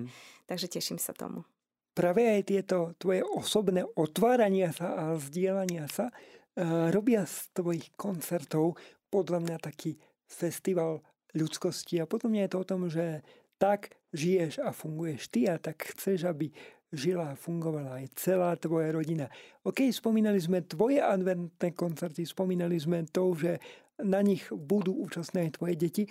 [0.44, 1.48] takže teším sa tomu.
[1.96, 8.78] Práve aj tieto tvoje osobné otvárania sa a zdieľania sa uh, robia z tvojich koncertov
[9.08, 9.96] podľa mňa taký
[10.28, 11.00] festival
[11.32, 13.24] ľudskosti a potom je to o tom, že
[13.58, 16.54] tak žiješ a funguješ ty a tak chceš, aby
[16.92, 19.28] žila a fungovala aj celá tvoja rodina.
[19.64, 23.60] OK, spomínali sme tvoje adventné koncerty, spomínali sme to, že
[24.00, 26.04] na nich budú účastné aj tvoje deti.
[26.04, 26.10] E,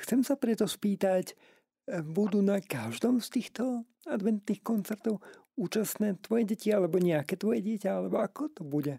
[0.00, 1.34] chcem sa preto spýtať, e,
[2.00, 5.20] budú na každom z týchto adventných koncertov
[5.58, 8.96] účastné tvoje deti alebo nejaké tvoje dieťa, alebo ako to bude?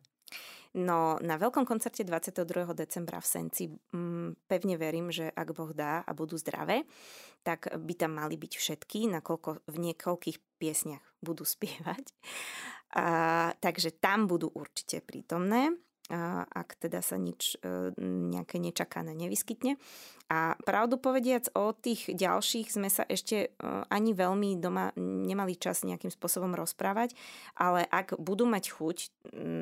[0.78, 2.46] No na veľkom koncerte 22.
[2.78, 6.86] decembra v Senci mm, pevne verím, že ak Boh dá a budú zdravé,
[7.42, 12.14] tak by tam mali byť všetky, nakoľko v niekoľkých piesniach budú spievať.
[12.94, 13.06] A,
[13.58, 15.74] takže tam budú určite prítomné
[16.50, 17.94] ak teda sa nič e,
[18.34, 19.78] nejaké nečakané nevyskytne.
[20.30, 23.50] A pravdu povediac, o tých ďalších sme sa ešte e,
[23.90, 27.14] ani veľmi doma nemali čas nejakým spôsobom rozprávať,
[27.54, 28.98] ale ak budú mať chuť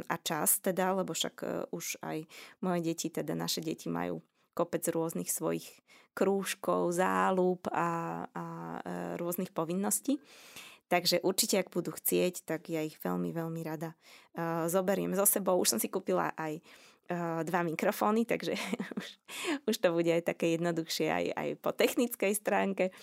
[0.07, 2.23] a čas teda, lebo však e, už aj
[2.63, 4.23] moje deti, teda naše deti majú
[4.55, 5.67] kopec rôznych svojich
[6.17, 8.45] krúžkov, záľub a, a
[9.21, 10.17] rôznych povinností,
[10.87, 13.91] Takže určite, ak budú chcieť, tak ja ich veľmi, veľmi rada
[14.39, 15.59] uh, zoberiem so sebou.
[15.59, 16.63] Už som si kúpila aj
[17.11, 18.55] uh, dva mikrofóny, takže
[18.99, 19.07] už,
[19.67, 22.95] už to bude aj také jednoduchšie aj, aj po technickej stránke.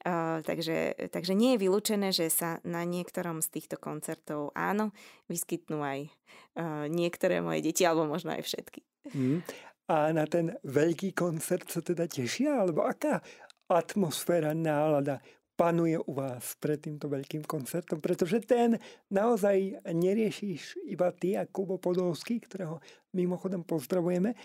[0.00, 4.96] Uh, takže, takže nie je vylúčené, že sa na niektorom z týchto koncertov áno,
[5.28, 6.08] vyskytnú aj
[6.56, 8.80] uh, niektoré moje deti, alebo možno aj všetky.
[9.12, 9.40] Mm.
[9.86, 12.64] A na ten veľký koncert sa teda tešia?
[12.64, 13.22] Alebo aká
[13.70, 15.22] atmosféra, nálada
[15.56, 18.76] panuje u vás pred týmto veľkým koncertom, pretože ten
[19.08, 22.78] naozaj neriešiš iba ty a Kubo Podolský, ktorého
[23.16, 24.36] mimochodom pozdravujeme,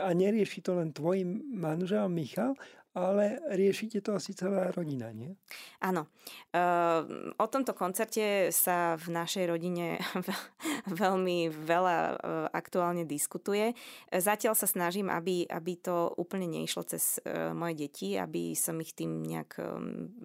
[0.00, 1.20] a nerieši to len tvoj
[1.52, 2.56] manžel Michal,
[2.94, 5.34] ale riešite to asi celá rodina, nie?
[5.82, 6.06] Áno.
[6.54, 9.98] Ehm, o tomto koncerte sa v našej rodine
[11.02, 12.14] veľmi veľa e,
[12.54, 13.74] aktuálne diskutuje.
[14.14, 18.94] Zatiaľ sa snažím, aby, aby to úplne neišlo cez e, moje deti, aby som ich
[18.94, 19.58] tým nejak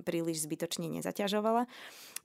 [0.06, 1.66] príliš zbytočne nezaťažovala.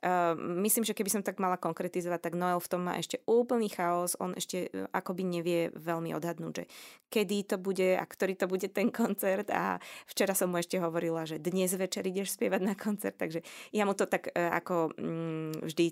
[0.02, 3.70] Ehm, myslím, že keby som tak mala konkretizovať, tak Noel v tom má ešte úplný
[3.70, 4.18] chaos.
[4.18, 6.64] On ešte e, akoby nevie veľmi odhadnúť, že
[7.12, 9.48] kedy to bude a ktorý to bude ten koncert.
[9.54, 9.78] A
[10.10, 13.94] včera som mu ešte hovorila, že dnes večer ideš spievať na koncert, takže ja mu
[13.94, 15.86] to tak e, ako mm, vždy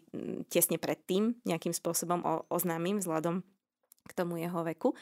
[0.51, 3.45] tesne predtým nejakým spôsobom oznámim vzhľadom
[4.03, 4.93] k tomu jeho veku.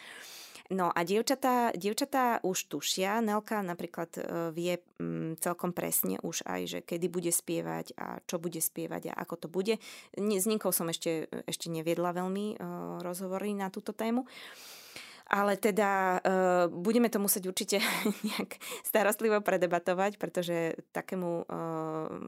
[0.71, 4.23] No a dievčatá, dievčatá už tušia, Nelka napríklad e,
[4.55, 9.19] vie mm, celkom presne už aj, že kedy bude spievať a čo bude spievať a
[9.19, 9.83] ako to bude.
[10.15, 12.57] S Ninkou som ešte, ešte neviedla veľmi e,
[13.03, 14.31] rozhovory na túto tému.
[15.31, 17.79] Ale teda uh, budeme to musieť určite
[18.27, 21.47] nejak starostlivo predebatovať, pretože takému uh,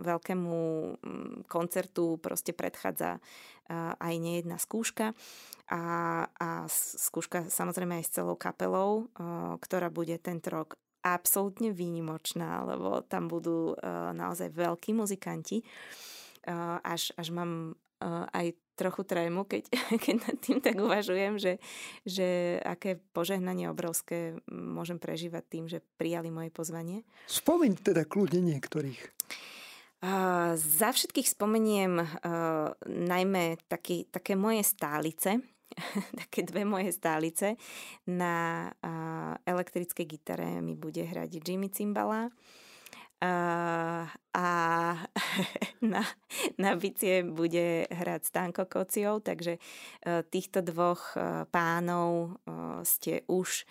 [0.06, 5.18] veľkému um, koncertu proste predchádza uh, aj nejedná skúška.
[5.66, 5.82] A,
[6.30, 13.02] a skúška samozrejme aj s celou kapelou, uh, ktorá bude tento rok absolútne výnimočná, lebo
[13.02, 15.66] tam budú uh, naozaj veľkí muzikanti.
[16.46, 19.68] Uh, až, až mám uh, aj trochu trému, keď,
[20.04, 21.62] keď nad tým tak uvažujem, že,
[22.04, 27.04] že aké požehnanie obrovské môžem prežívať tým, že prijali moje pozvanie.
[27.28, 29.00] Spomeň teda kľudne niektorých.
[30.02, 35.38] Uh, za všetkých spomeniem uh, najmä taký, také moje stálice,
[36.26, 37.54] také dve moje stálice.
[38.10, 42.34] Na uh, elektrickej gitare mi bude hrať Jimmy Cimbala
[43.22, 44.46] a, a
[45.94, 46.02] na,
[46.58, 49.60] na bicie bude hrať Stanko Kociov, takže e,
[50.26, 52.30] týchto dvoch e, pánov e,
[52.82, 53.62] ste už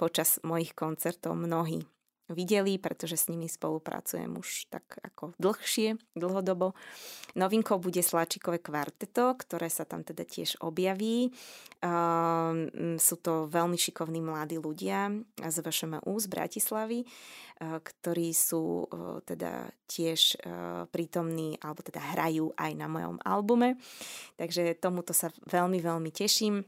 [0.00, 1.84] počas mojich koncertov mnohí
[2.32, 6.72] videli, pretože s nimi spolupracujem už tak ako dlhšie, dlhodobo.
[7.36, 11.28] Novinkou bude Sláčikové kvarteto, ktoré sa tam teda tiež objaví.
[11.84, 19.20] Um, sú to veľmi šikovní mladí ľudia z VŠMU z Bratislavy, uh, ktorí sú uh,
[19.20, 23.76] teda tiež uh, prítomní, alebo teda hrajú aj na mojom albume.
[24.40, 26.64] Takže tomuto sa veľmi, veľmi teším.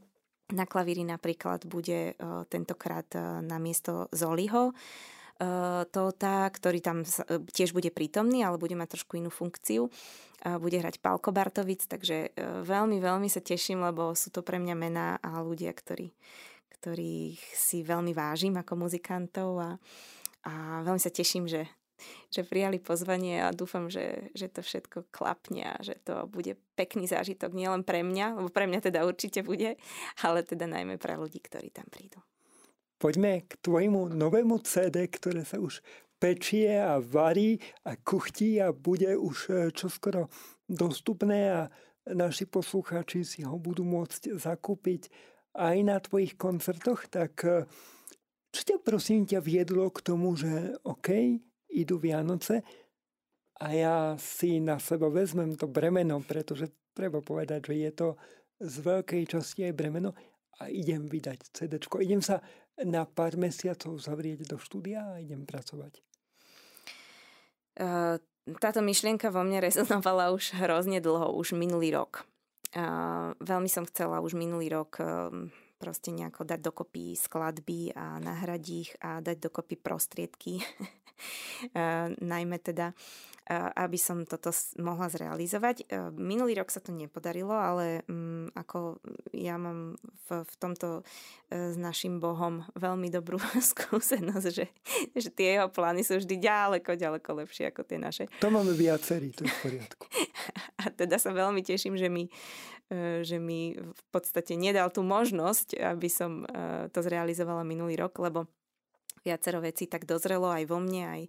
[0.46, 2.14] Na klavíri napríklad bude
[2.46, 3.10] tentokrát
[3.42, 4.70] na miesto Zoliho
[5.92, 7.04] Tóta, ktorý tam
[7.52, 9.92] tiež bude prítomný, ale bude mať trošku inú funkciu.
[10.40, 12.32] Bude hrať Palko Bartovic, takže
[12.64, 16.16] veľmi, veľmi sa teším, lebo sú to pre mňa mená a ľudia, ktorí,
[16.80, 19.70] ktorých si veľmi vážim ako muzikantov a,
[20.48, 21.68] a veľmi sa teším, že
[22.28, 27.08] že prijali pozvanie a dúfam, že, že to všetko klapne a že to bude pekný
[27.08, 29.80] zážitok nielen pre mňa, lebo pre mňa teda určite bude,
[30.20, 32.20] ale teda najmä pre ľudí, ktorí tam prídu.
[32.96, 35.84] Poďme k tvojmu novému CD, ktoré sa už
[36.16, 40.32] pečie a varí a kuchtí a bude už e, čoskoro
[40.64, 41.60] dostupné a
[42.08, 45.12] naši poslucháči si ho budú môcť zakúpiť
[45.60, 47.68] aj na tvojich koncertoch, tak e,
[48.48, 51.36] čo ťa prosím ťa viedlo k tomu, že OK,
[51.76, 52.64] idú Vianoce
[53.60, 58.08] a ja si na seba vezmem to bremeno, pretože treba povedať, že je to
[58.56, 60.16] z veľkej časti aj bremeno
[60.56, 61.76] a idem vydať CD.
[61.76, 62.40] Idem sa
[62.84, 66.02] na pár mesiacov zavrieť do štúdia a idem pracovať.
[68.46, 72.24] Táto myšlienka vo mne rezonovala už hrozne dlho, už minulý rok.
[73.40, 75.48] Veľmi som chcela už minulý rok ehm,
[75.80, 80.60] proste nejako dať dokopy skladby a nahradiť ich a dať dokopy prostriedky
[82.34, 82.92] najmä teda
[83.54, 84.50] aby som toto
[84.82, 85.86] mohla zrealizovať.
[86.18, 88.98] Minulý rok sa to nepodarilo, ale mm, ako
[89.30, 89.94] ja mám
[90.26, 91.06] v, v tomto
[91.46, 93.38] s našim Bohom veľmi dobrú
[93.70, 94.66] skúsenosť, že,
[95.14, 98.26] že tie jeho plány sú vždy ďaleko, ďaleko lepšie ako tie naše.
[98.42, 100.04] To máme viacerí, to je v poriadku.
[100.82, 102.26] A teda sa veľmi teším, že mi,
[103.22, 106.42] že mi v podstate nedal tú možnosť, aby som
[106.90, 108.50] to zrealizovala minulý rok, lebo
[109.26, 111.22] viacero vecí tak dozrelo aj vo mne, aj,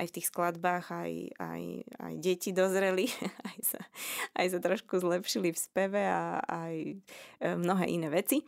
[0.00, 1.62] aj v tých skladbách, aj, aj,
[2.00, 3.12] aj deti dozreli,
[3.52, 3.80] aj sa,
[4.40, 6.94] aj sa trošku zlepšili v speve a aj e,
[7.52, 8.40] mnohé iné veci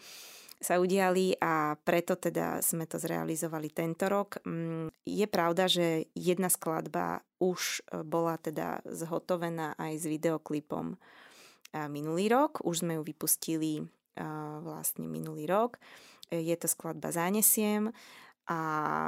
[0.65, 4.41] sa udiali a preto teda sme to zrealizovali tento rok.
[4.49, 10.97] Mm, je pravda, že jedna skladba už e, bola teda zhotovená aj s videoklipom
[11.75, 13.83] minulý rok, už sme ju vypustili
[14.63, 15.83] vlastne minulý rok.
[16.31, 17.93] E, je to skladba Zánesiem
[18.45, 18.61] a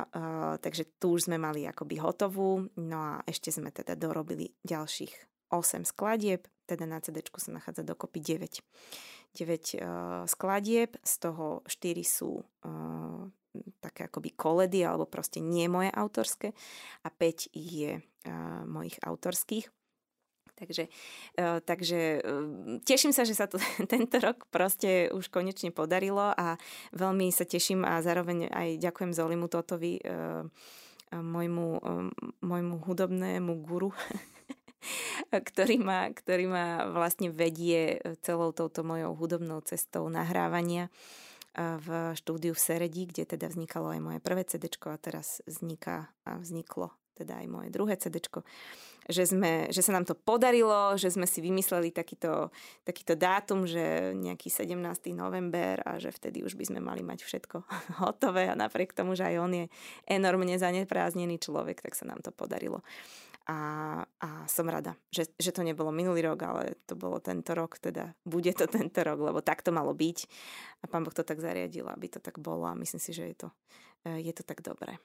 [0.09, 5.13] uh, takže tu už sme mali akoby hotovú, no a ešte sme teda dorobili ďalších
[5.53, 8.65] 8 skladieb, teda na CD sa nachádza dokopy 9.
[9.37, 13.23] 9 uh, skladieb, z toho 4 sú uh,
[13.85, 16.57] také akoby koledy alebo proste nie moje autorské
[17.05, 19.69] a 5 je uh, mojich autorských.
[20.57, 20.89] Takže,
[21.37, 22.21] e, takže e,
[22.81, 23.61] teším sa, že sa to
[23.93, 26.57] tento rok proste už konečne podarilo a
[26.97, 30.05] veľmi sa teším a zároveň aj ďakujem Zolimu Totovi, e,
[31.13, 31.69] môjmu,
[32.43, 33.95] môjmu hudobnému guru,
[35.49, 40.91] ktorý ma, ktorý ma vlastne vedie celou touto mojou hudobnou cestou nahrávania
[41.57, 46.37] v štúdiu v Seredi, kde teda vznikalo aj moje prvé CD a teraz vzniká a
[46.43, 48.21] vzniklo teda aj moje druhé CD,
[49.07, 52.51] že, sme, že sa nám to podarilo, že sme si vymysleli takýto,
[52.83, 54.75] takýto dátum, že nejaký 17.
[55.15, 57.57] november a že vtedy už by sme mali mať všetko
[58.03, 59.65] hotové a napriek tomu, že aj on je
[60.11, 62.83] enormne zanepráznený človek, tak sa nám to podarilo.
[63.47, 67.79] A, a som rada, že, že to nebolo minulý rok, ale to bolo tento rok,
[67.79, 70.19] teda bude to tento rok, lebo tak to malo byť.
[70.83, 73.37] A pán Boh to tak zariadil, aby to tak bolo a myslím si, že je
[73.39, 73.49] to,
[74.19, 74.99] je to tak dobré.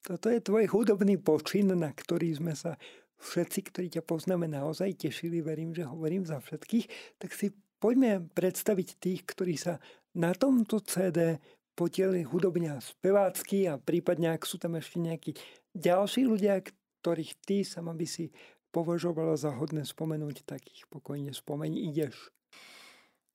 [0.00, 2.80] Toto je tvoj hudobný počin, na ktorý sme sa
[3.20, 5.44] všetci, ktorí ťa poznáme, naozaj tešili.
[5.44, 7.16] Verím, že hovorím za všetkých.
[7.20, 9.78] Tak si poďme predstaviť tých, ktorí sa
[10.16, 11.38] na tomto CD
[11.78, 15.32] potieli hudobne a spevácky a prípadne, ak sú tam ešte nejakí
[15.72, 16.60] ďalší ľudia,
[17.00, 18.28] ktorých ty sama by si
[18.70, 22.30] považovala za hodné spomenúť, tak ich pokojne spomeň, ideš.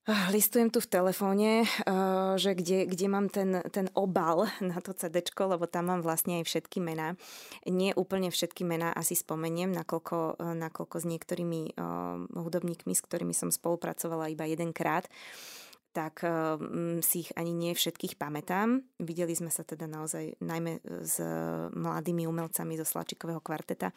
[0.06, 4.94] Ah, listujem tu v telefóne, eh, že kde, kde mám ten, ten obal na to
[4.94, 7.18] CD, lebo tam mám vlastne aj všetky mená.
[7.66, 11.82] Nie úplne všetky mená asi spomeniem, nakoľko, eh, nakoľko s niektorými eh,
[12.38, 15.10] hudobníkmi, s ktorými som spolupracovala iba jedenkrát,
[15.96, 16.28] tak
[17.08, 18.84] si ich ani nie všetkých pamätám.
[19.00, 21.24] Videli sme sa teda naozaj najmä s
[21.72, 23.96] mladými umelcami zo Slačikového kvarteta,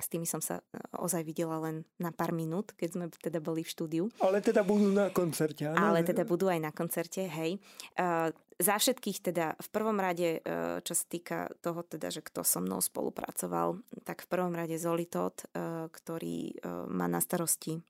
[0.00, 3.62] s tými som sa e, ozaj videla len na pár minút, keď sme teda boli
[3.62, 4.04] v štúdiu.
[4.20, 5.76] Ale teda budú na koncerte, áno?
[5.76, 7.60] Ale teda budú aj na koncerte, hej.
[7.94, 12.44] Uh, za všetkých teda v prvom rade, uh, čo sa týka toho teda, že kto
[12.44, 17.80] so mnou spolupracoval, tak v prvom rade Zolitot, uh, ktorý má na starosti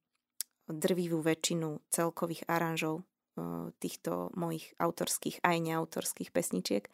[0.70, 3.02] drvivú väčšinu celkových aranžov
[3.80, 6.84] týchto mojich autorských aj neautorských pesničiek.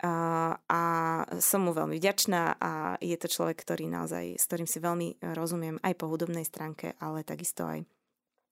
[0.00, 2.72] A, som mu veľmi vďačná a
[3.04, 7.20] je to človek, ktorý naozaj, s ktorým si veľmi rozumiem aj po hudobnej stránke, ale
[7.20, 7.84] takisto aj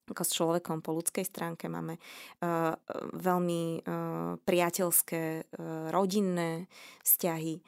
[0.09, 1.69] ako s človekom po ľudskej stránke.
[1.69, 2.73] Máme uh,
[3.13, 6.65] veľmi uh, priateľské, uh, rodinné
[7.05, 7.61] vzťahy.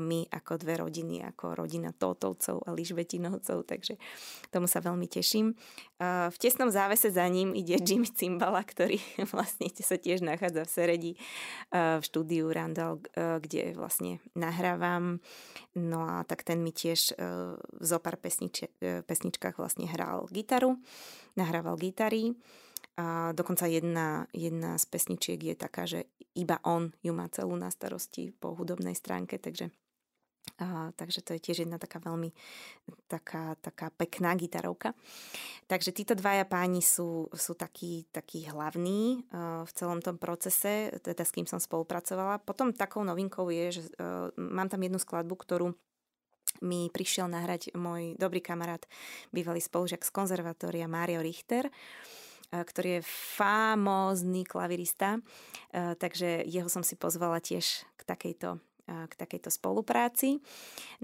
[0.00, 4.00] My ako dve rodiny, ako rodina Tótovcov a Ližbetinovcov, takže
[4.48, 5.52] tomu sa veľmi teším.
[6.00, 8.96] V tesnom závese za ním ide Jimmy Cimbala, ktorý
[9.34, 11.12] vlastne sa tiež nachádza v Seredi
[11.72, 15.20] v štúdiu Randall, kde vlastne nahrávam.
[15.76, 20.80] No a tak ten mi tiež v zopár pesnič- pesničkách vlastne hral gitaru
[21.38, 22.34] nahrával gitary.
[22.98, 27.70] A dokonca jedna, jedna z pesničiek je taká, že iba on ju má celú na
[27.70, 29.70] starosti po hudobnej stránke, takže
[30.58, 32.32] a, takže to je tiež jedna taká veľmi
[33.06, 34.96] taká, taká pekná gitarovka.
[35.68, 41.22] Takže títo dvaja páni sú, sú takí, takí hlavní uh, v celom tom procese, teda
[41.22, 42.40] s kým som spolupracovala.
[42.42, 45.76] Potom takou novinkou je, že uh, mám tam jednu skladbu, ktorú
[46.64, 48.82] mi prišiel nahrať môj dobrý kamarát,
[49.30, 55.20] bývalý spolužiak z konzervatória Mario Richter, eh, ktorý je famózny klavirista,
[55.72, 58.56] eh, takže jeho som si pozvala tiež k takejto
[58.88, 60.40] eh, k takejto spolupráci.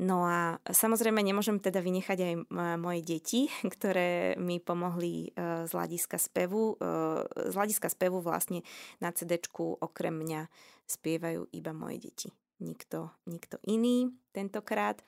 [0.01, 2.35] No a samozrejme nemôžem teda vynechať aj
[2.81, 6.81] moje deti, ktoré mi pomohli z hľadiska spevu.
[7.35, 8.65] Z hľadiska spevu vlastne
[9.05, 10.49] na CD okrem mňa
[10.85, 12.29] spievajú iba moje deti
[12.63, 15.03] nikto, nikto iný tentokrát.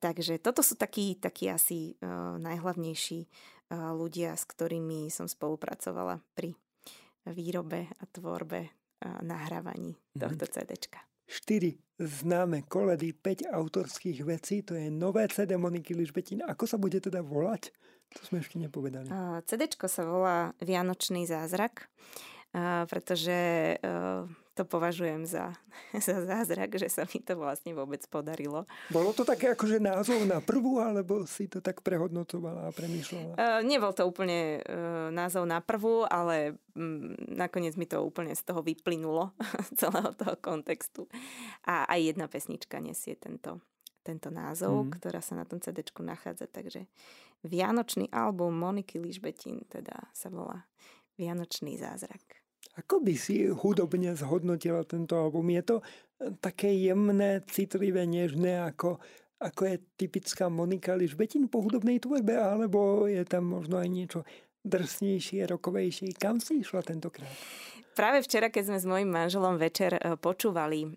[0.00, 1.98] Takže toto sú takí, takí asi
[2.38, 3.26] najhlavnejší
[3.70, 6.54] ľudia, s ktorými som spolupracovala pri
[7.30, 8.60] výrobe a tvorbe
[9.00, 10.20] a nahrávaní mhm.
[10.20, 11.00] tohto CDčka.
[11.30, 16.42] 4 známe koledy, 5 autorských vecí, to je nové CD Moniky Ližbetín.
[16.42, 17.70] Ako sa bude teda volať?
[18.18, 19.06] To sme ešte nepovedali.
[19.46, 21.86] CDčko sa volá Vianočný zázrak,
[22.90, 23.78] pretože
[24.60, 25.56] to považujem za,
[26.06, 28.68] za zázrak, že sa mi to vlastne vôbec podarilo.
[28.92, 33.32] Bolo to také akože názov na prvú, alebo si to tak prehodnocovala a premýšľala?
[33.40, 38.44] Uh, nebol to úplne uh, názov na prvú, ale um, nakoniec mi to úplne z
[38.44, 39.32] toho vyplynulo,
[39.80, 41.08] celého toho kontextu.
[41.64, 43.64] A aj jedna pesnička nesie tento,
[44.04, 45.00] tento názov, mm.
[45.00, 46.44] ktorá sa na tom CD nachádza.
[46.52, 46.84] Takže
[47.40, 50.68] Vianočný album Moniky Ližbetín teda sa volá
[51.16, 52.39] Vianočný zázrak.
[52.78, 55.50] Ako by si hudobne zhodnotila tento album?
[55.50, 59.02] Je to eh, také jemné, citlivé, nežné, ako,
[59.42, 64.20] ako je typická Monika Ližbetin po hudobnej tvorbe, alebo je tam možno aj niečo
[64.64, 66.16] drsnejšie, rokovejšie?
[66.16, 67.32] Kam si išla tentokrát?
[67.90, 70.88] Práve včera, keď sme s mojim manželom večer eh, počúvali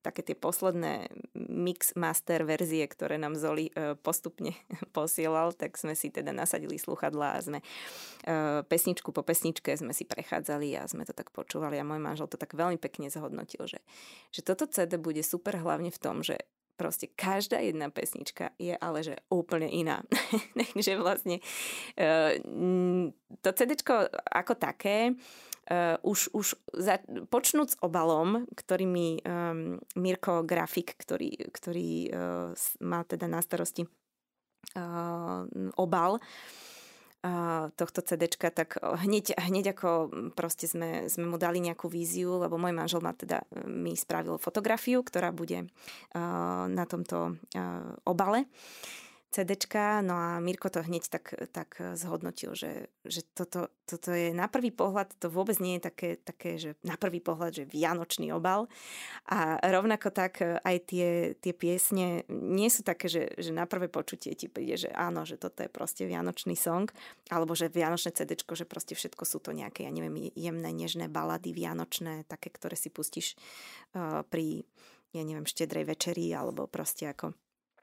[0.00, 4.56] také tie posledné mix master verzie, ktoré nám Zoli e, postupne
[4.96, 7.64] posielal, tak sme si teda nasadili sluchadla a sme e,
[8.64, 12.40] pesničku po pesničke sme si prechádzali a sme to tak počúvali a môj manžel to
[12.40, 13.84] tak veľmi pekne zhodnotil, že,
[14.32, 16.40] že toto CD bude super hlavne v tom, že
[16.74, 20.02] proste každá jedna pesnička je ale že úplne iná.
[20.58, 21.38] Takže vlastne
[21.94, 22.40] e,
[23.44, 23.76] to CD
[24.32, 25.14] ako také
[25.70, 32.52] uh, už, už za, počnúť s obalom, ktorý mi um, Mirko Grafik, ktorý, ktorý uh,
[32.84, 33.84] má teda na starosti
[34.76, 35.44] uh,
[35.76, 36.20] obal,
[37.80, 42.76] tohto CDčka, tak hneď, hneď ako proste sme, sme mu dali nejakú víziu, lebo môj
[42.76, 45.64] manžel ma teda mi spravil fotografiu, ktorá bude
[46.68, 47.40] na tomto
[48.04, 48.44] obale.
[49.34, 54.46] CDčka, no a Mirko to hneď tak, tak zhodnotil, že, že toto, toto je na
[54.46, 58.70] prvý pohľad, to vôbec nie je také, také, že na prvý pohľad, že vianočný obal.
[59.26, 64.38] A rovnako tak aj tie, tie piesne nie sú také, že, že na prvé počutie
[64.38, 66.86] ti príde, že áno, že toto je proste vianočný song,
[67.26, 71.50] alebo že vianočné CDčko, že proste všetko sú to nejaké, ja neviem, jemné, nežné balady
[71.50, 73.34] vianočné, také, ktoré si pustíš
[73.98, 74.62] uh, pri,
[75.10, 77.34] ja neviem, štedrej večeri, alebo proste ako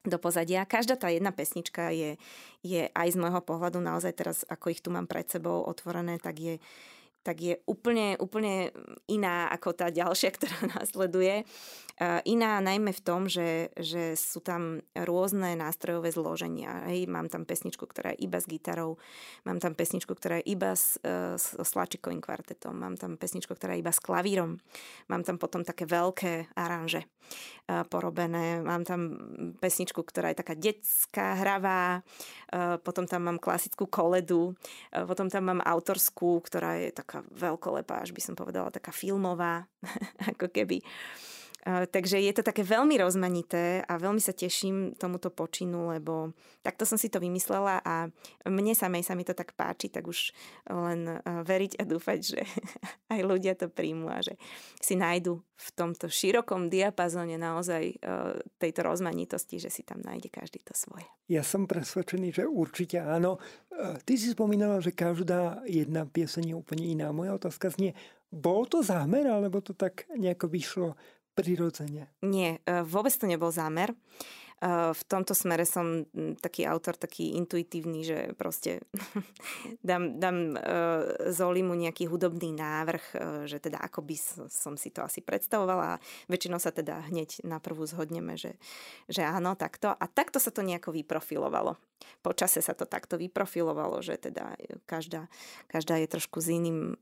[0.02, 0.66] do pozadia.
[0.66, 2.18] Každá tá jedna pesnička je,
[2.66, 6.42] je aj z môjho pohľadu naozaj teraz, ako ich tu mám pred sebou otvorené, tak
[6.42, 6.56] je,
[7.22, 8.74] tak je úplne, úplne
[9.06, 11.46] iná ako tá ďalšia, ktorá následuje.
[12.26, 16.90] Iná najmä v tom, že, že sú tam rôzne nástrojové zloženia.
[16.90, 18.98] Hej, mám tam pesničku, ktorá je iba s gitarou,
[19.46, 23.78] mám tam pesničku, ktorá je iba s, e, s sláčikovým kvartetom, mám tam pesničku, ktorá
[23.78, 24.58] je iba s klavírom,
[25.14, 27.08] mám tam potom také veľké aranže e,
[27.86, 29.02] porobené, mám tam
[29.62, 32.02] pesničku, ktorá je taká detská, hravá,
[32.50, 34.58] e, potom tam mám klasickú koledu,
[34.90, 39.68] potom tam mám autorskú, ktorá je taká veľkolepá, až by som povedala, taká filmová,
[40.32, 40.80] ako keby.
[41.66, 46.34] Takže je to také veľmi rozmanité a veľmi sa teším tomuto počinu, lebo
[46.66, 48.10] takto som si to vymyslela a
[48.50, 50.34] mne samej sa mi to tak páči, tak už
[50.70, 52.42] len veriť a dúfať, že
[53.14, 54.42] aj ľudia to príjmu a že
[54.82, 58.02] si nájdu v tomto širokom diapazóne naozaj
[58.58, 61.06] tejto rozmanitosti, že si tam nájde každý to svoje.
[61.30, 63.38] Ja som presvedčený, že určite áno.
[64.02, 67.14] Ty si spomínala, že každá jedna pieseň je úplne iná.
[67.14, 67.94] Moja otázka znie,
[68.32, 70.90] bol to zámer, alebo to tak nejako vyšlo
[71.34, 72.12] prirodzene?
[72.22, 73.96] Nie, e, vôbec to nebol zámer.
[74.62, 76.06] Eh, v tomto smere som
[76.38, 78.86] taký autor, taký intuitívny, že proste
[79.90, 80.62] dám, dám eh,
[81.34, 83.04] Zolimu nejaký hudobný návrh,
[83.50, 84.16] že teda ako by
[84.54, 88.54] som si to asi predstavovala a väčšinou sa teda hneď na prvú zhodneme, že,
[89.10, 89.98] že áno, takto.
[89.98, 91.82] A takto sa to nejako vyprofilovalo.
[92.22, 94.54] Po čase sa to takto vyprofilovalo, že teda
[94.86, 95.26] každá,
[95.66, 96.98] každá je trošku s iným,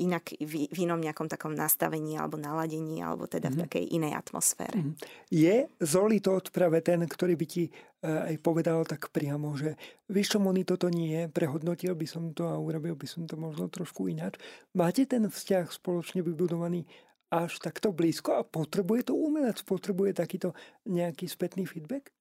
[0.00, 3.62] inak v, v inom nejakom takom nastavení alebo naladení, alebo teda v mhm.
[3.68, 4.78] takej inej atmosfére.
[4.78, 4.94] Mm-hmm.
[5.30, 7.72] Je Zoli to práve ten, ktorý by ti e,
[8.04, 9.76] aj povedal tak priamo, že
[10.10, 13.38] vieš čo, Moni, toto nie je, prehodnotil by som to a urobil by som to
[13.38, 14.40] možno trošku ináč.
[14.74, 16.88] Máte ten vzťah spoločne vybudovaný
[17.34, 20.54] až takto blízko a potrebuje to umelec, potrebuje takýto
[20.86, 22.14] nejaký spätný feedback?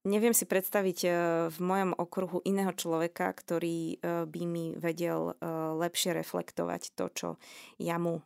[0.00, 1.10] Neviem si predstaviť e,
[1.52, 5.36] v mojom okruhu iného človeka, ktorý e, by mi vedel
[5.76, 7.28] lepšie reflektovať to, čo
[7.76, 8.24] ja mu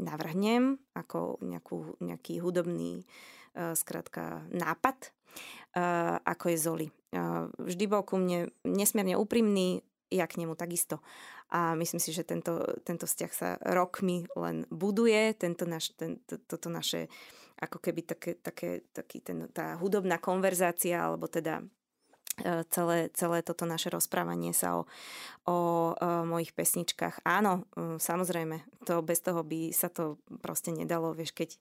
[0.00, 5.12] navrhnem ako nejakú, nejaký hudobný uh, skratka, nápad,
[5.76, 6.88] uh, ako je Zoli.
[7.12, 11.04] Uh, vždy bol ku mne nesmierne úprimný, ja k nemu takisto.
[11.50, 16.38] A myslím si, že tento, tento vzťah sa rokmi len buduje, tento naš, ten, to,
[16.38, 17.10] toto naše
[17.60, 21.60] ako keby také, také, taký ten, tá hudobná konverzácia, alebo teda
[22.40, 24.82] E, celé, celé toto naše rozprávanie sa o,
[25.44, 25.56] o, o
[25.92, 27.24] e, mojich pesničkách.
[27.24, 31.60] Áno, e, samozrejme, to bez toho by sa to proste nedalo, vieš, keď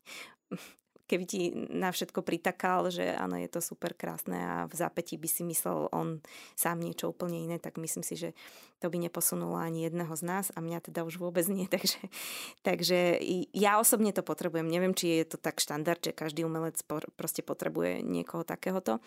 [1.09, 5.25] keby ti na všetko pritakal, že áno, je to super krásne a v zápätí by
[5.25, 6.21] si myslel on
[6.53, 8.37] sám niečo úplne iné, tak myslím si, že
[8.79, 11.67] to by neposunulo ani jedného z nás a mňa teda už vôbec nie.
[11.79, 11.99] Takže,
[12.59, 12.99] takže
[13.55, 14.67] ja osobne to potrebujem.
[14.67, 16.75] Neviem, či je to tak štandard, že každý umelec
[17.15, 18.99] proste potrebuje niekoho takéhoto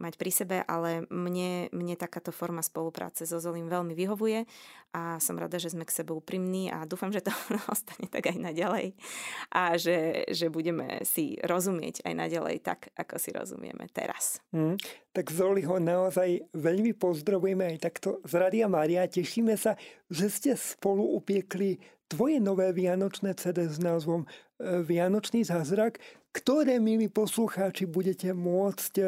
[0.00, 4.42] mať pri sebe, ale mne, mne takáto forma spolupráce so Zolím veľmi vyhovuje
[4.94, 7.30] a som rada, že sme k sebe úprimní a dúfam, že to
[7.74, 8.94] ostane tak aj naďalej
[9.54, 14.40] a že, že budeme si rozumieť aj naďalej tak, ako si rozumieme teraz.
[14.50, 14.80] Mm,
[15.12, 19.76] tak Zoli ho naozaj veľmi pozdravujeme aj takto z Radia Mária tešíme sa,
[20.08, 21.78] že ste spolu upiekli
[22.08, 24.28] tvoje nové vianočné CD s názvom e,
[24.84, 25.98] Vianočný zázrak,
[26.34, 29.04] ktoré, milí poslucháči, budete môcť e,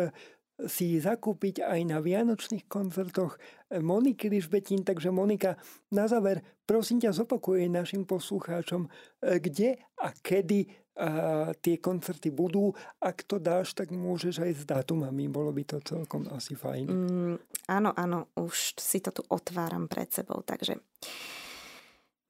[0.64, 3.36] si zakúpiť aj na vianočných koncertoch
[3.68, 4.88] Moniky Lišbetín.
[4.88, 5.60] Takže Monika,
[5.92, 12.72] na záver, prosím ťa, zopakuj našim poslucháčom, e, kde a kedy a tie koncerty budú.
[13.04, 15.28] Ak to dáš, tak môžeš aj s dátumami.
[15.28, 16.84] Bolo by to celkom asi fajn.
[16.88, 17.36] Mm,
[17.68, 20.40] áno, áno, už si to tu otváram pred sebou.
[20.40, 20.80] Takže,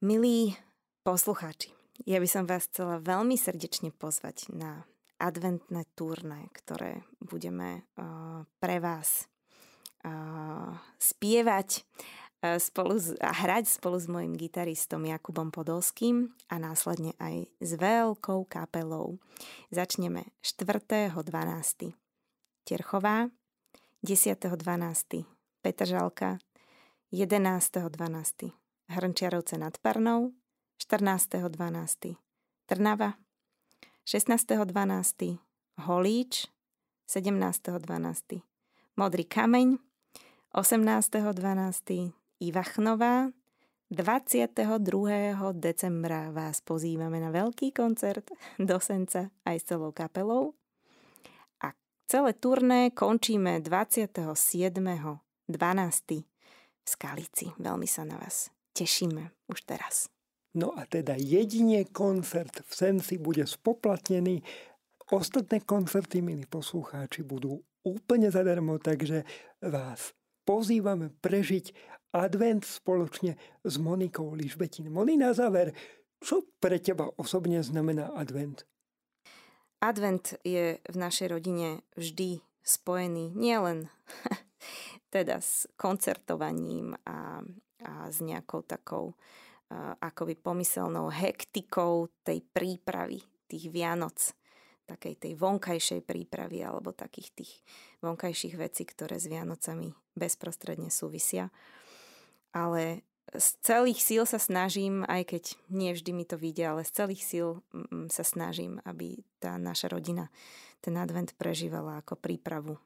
[0.03, 0.59] milí
[1.07, 1.71] poslucháči,
[2.05, 4.83] ja by som vás chcela veľmi srdečne pozvať na
[5.17, 9.31] adventné turné, ktoré budeme uh, pre vás
[10.05, 11.89] uh, spievať
[12.63, 18.47] spolu s, a hrať spolu s mojim gitaristom Jakubom Podolským a následne aj s veľkou
[18.47, 19.19] kapelou.
[19.75, 21.95] Začneme 4.12.
[22.67, 23.31] Terchová,
[24.07, 25.27] 10.12.
[25.63, 26.39] Petržalka,
[27.11, 28.55] 11.12.
[28.87, 30.31] Hrnčiarovce nad Parnou,
[30.79, 32.15] 14.12.
[32.67, 33.19] Trnava,
[34.07, 35.39] 16.12.
[35.87, 36.47] Holíč,
[37.11, 38.43] 17.12.
[38.97, 39.79] Modrý kameň,
[40.55, 42.26] 18.12.
[42.37, 43.33] Ivachnová.
[43.89, 44.53] 22.
[45.57, 48.29] decembra vás pozývame na veľký koncert
[48.61, 50.53] do Senca aj s celou kapelou.
[51.65, 51.73] A
[52.05, 54.53] celé turné končíme 27.12.
[55.49, 57.47] v Skalici.
[57.57, 60.13] Veľmi sa na vás tešíme už teraz.
[60.53, 64.45] No a teda jedine koncert v Senci bude spoplatnený.
[65.09, 69.25] Ostatné koncerty, milí poslucháči, budú úplne zadarmo, takže
[69.65, 70.13] vás
[70.47, 71.75] pozývame prežiť
[72.15, 73.37] advent spoločne
[73.67, 74.89] s Monikou Lišbetin.
[74.89, 75.75] Moni, na záver,
[76.23, 78.65] čo pre teba osobne znamená advent?
[79.85, 83.93] Advent je v našej rodine vždy spojený nielen
[85.15, 87.45] teda s koncertovaním a,
[87.85, 89.13] a s nejakou takou
[90.01, 93.19] akoby pomyselnou hektikou tej prípravy
[93.51, 94.15] tých Vianoc,
[94.87, 97.53] takej tej vonkajšej prípravy alebo takých tých
[98.01, 101.51] vonkajších vecí, ktoré s Vianocami bezprostredne súvisia
[102.57, 103.05] ale
[103.37, 107.23] z celých síl sa snažím, aj keď nie vždy mi to vyjde, ale z celých
[107.27, 107.49] síl
[108.09, 110.33] sa snažím, aby tá naša rodina
[110.81, 112.81] ten advent prežívala ako prípravu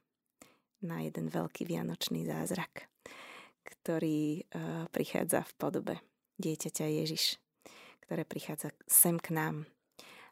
[0.83, 2.89] na jeden veľký vianočný zázrak,
[3.63, 5.95] ktorý uh, prichádza v podobe
[6.41, 7.37] dieťaťa Ježiš,
[8.09, 9.69] ktoré prichádza sem k nám.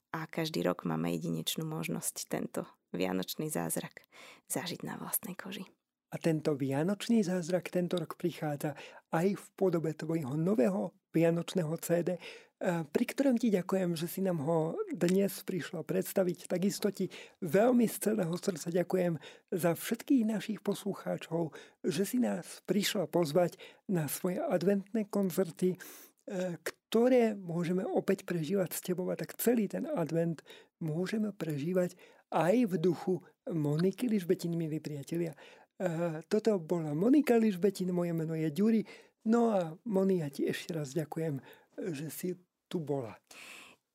[0.09, 4.01] A každý rok máme jedinečnú možnosť tento vianočný zázrak
[4.49, 5.69] zažiť na vlastnej koži.
[6.09, 8.73] A tento vianočný zázrak tento rok prichádza
[9.13, 14.41] aj v podobe tvojho nového vianočného CD, eh, pri ktorom ti ďakujem, že si nám
[14.41, 16.49] ho dnes prišla predstaviť.
[16.49, 17.13] Takisto ti
[17.45, 19.21] veľmi z celého srdca ďakujem
[19.53, 21.53] za všetkých našich poslucháčov,
[21.85, 25.77] že si nás prišla pozvať na svoje adventné koncerty,
[26.25, 26.57] eh,
[26.89, 30.41] ktoré môžeme opäť prežívať s tebou a tak celý ten advent
[30.81, 31.93] môžeme prežívať
[32.33, 35.37] aj v duchu Moniky Ližbetin, milí priatelia.
[36.27, 38.81] Toto bola Monika Ližbetin, moje meno je Ďuri.
[39.29, 41.37] No a Moni, ja ti ešte raz ďakujem,
[41.93, 42.29] že si
[42.65, 43.13] tu bola.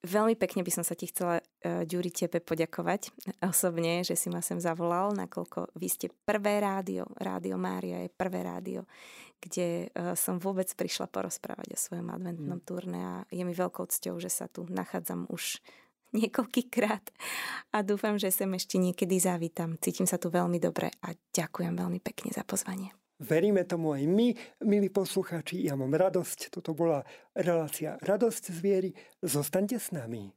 [0.04, 3.08] Veľmi pekne by som sa ti chcela, e, Ďuri, tebe poďakovať
[3.50, 8.44] osobne, že si ma sem zavolal, nakoľko vy ste prvé rádio, Rádio Mária je prvé
[8.44, 8.84] rádio,
[9.40, 12.66] kde e, som vôbec prišla porozprávať o svojom adventnom mm.
[12.68, 15.64] turné a je mi veľkou cťou, že sa tu nachádzam už
[16.20, 17.04] niekoľkýkrát
[17.72, 19.80] a dúfam, že sem ešte niekedy zavítam.
[19.80, 22.92] Cítim sa tu veľmi dobre a ďakujem veľmi pekne za pozvanie.
[23.22, 24.34] Veríme tomu aj my,
[24.66, 25.62] milí poslucháči.
[25.62, 26.50] Ja mám radosť.
[26.50, 28.90] Toto bola relácia Radosť z viery.
[29.22, 30.34] Zostaňte s nami.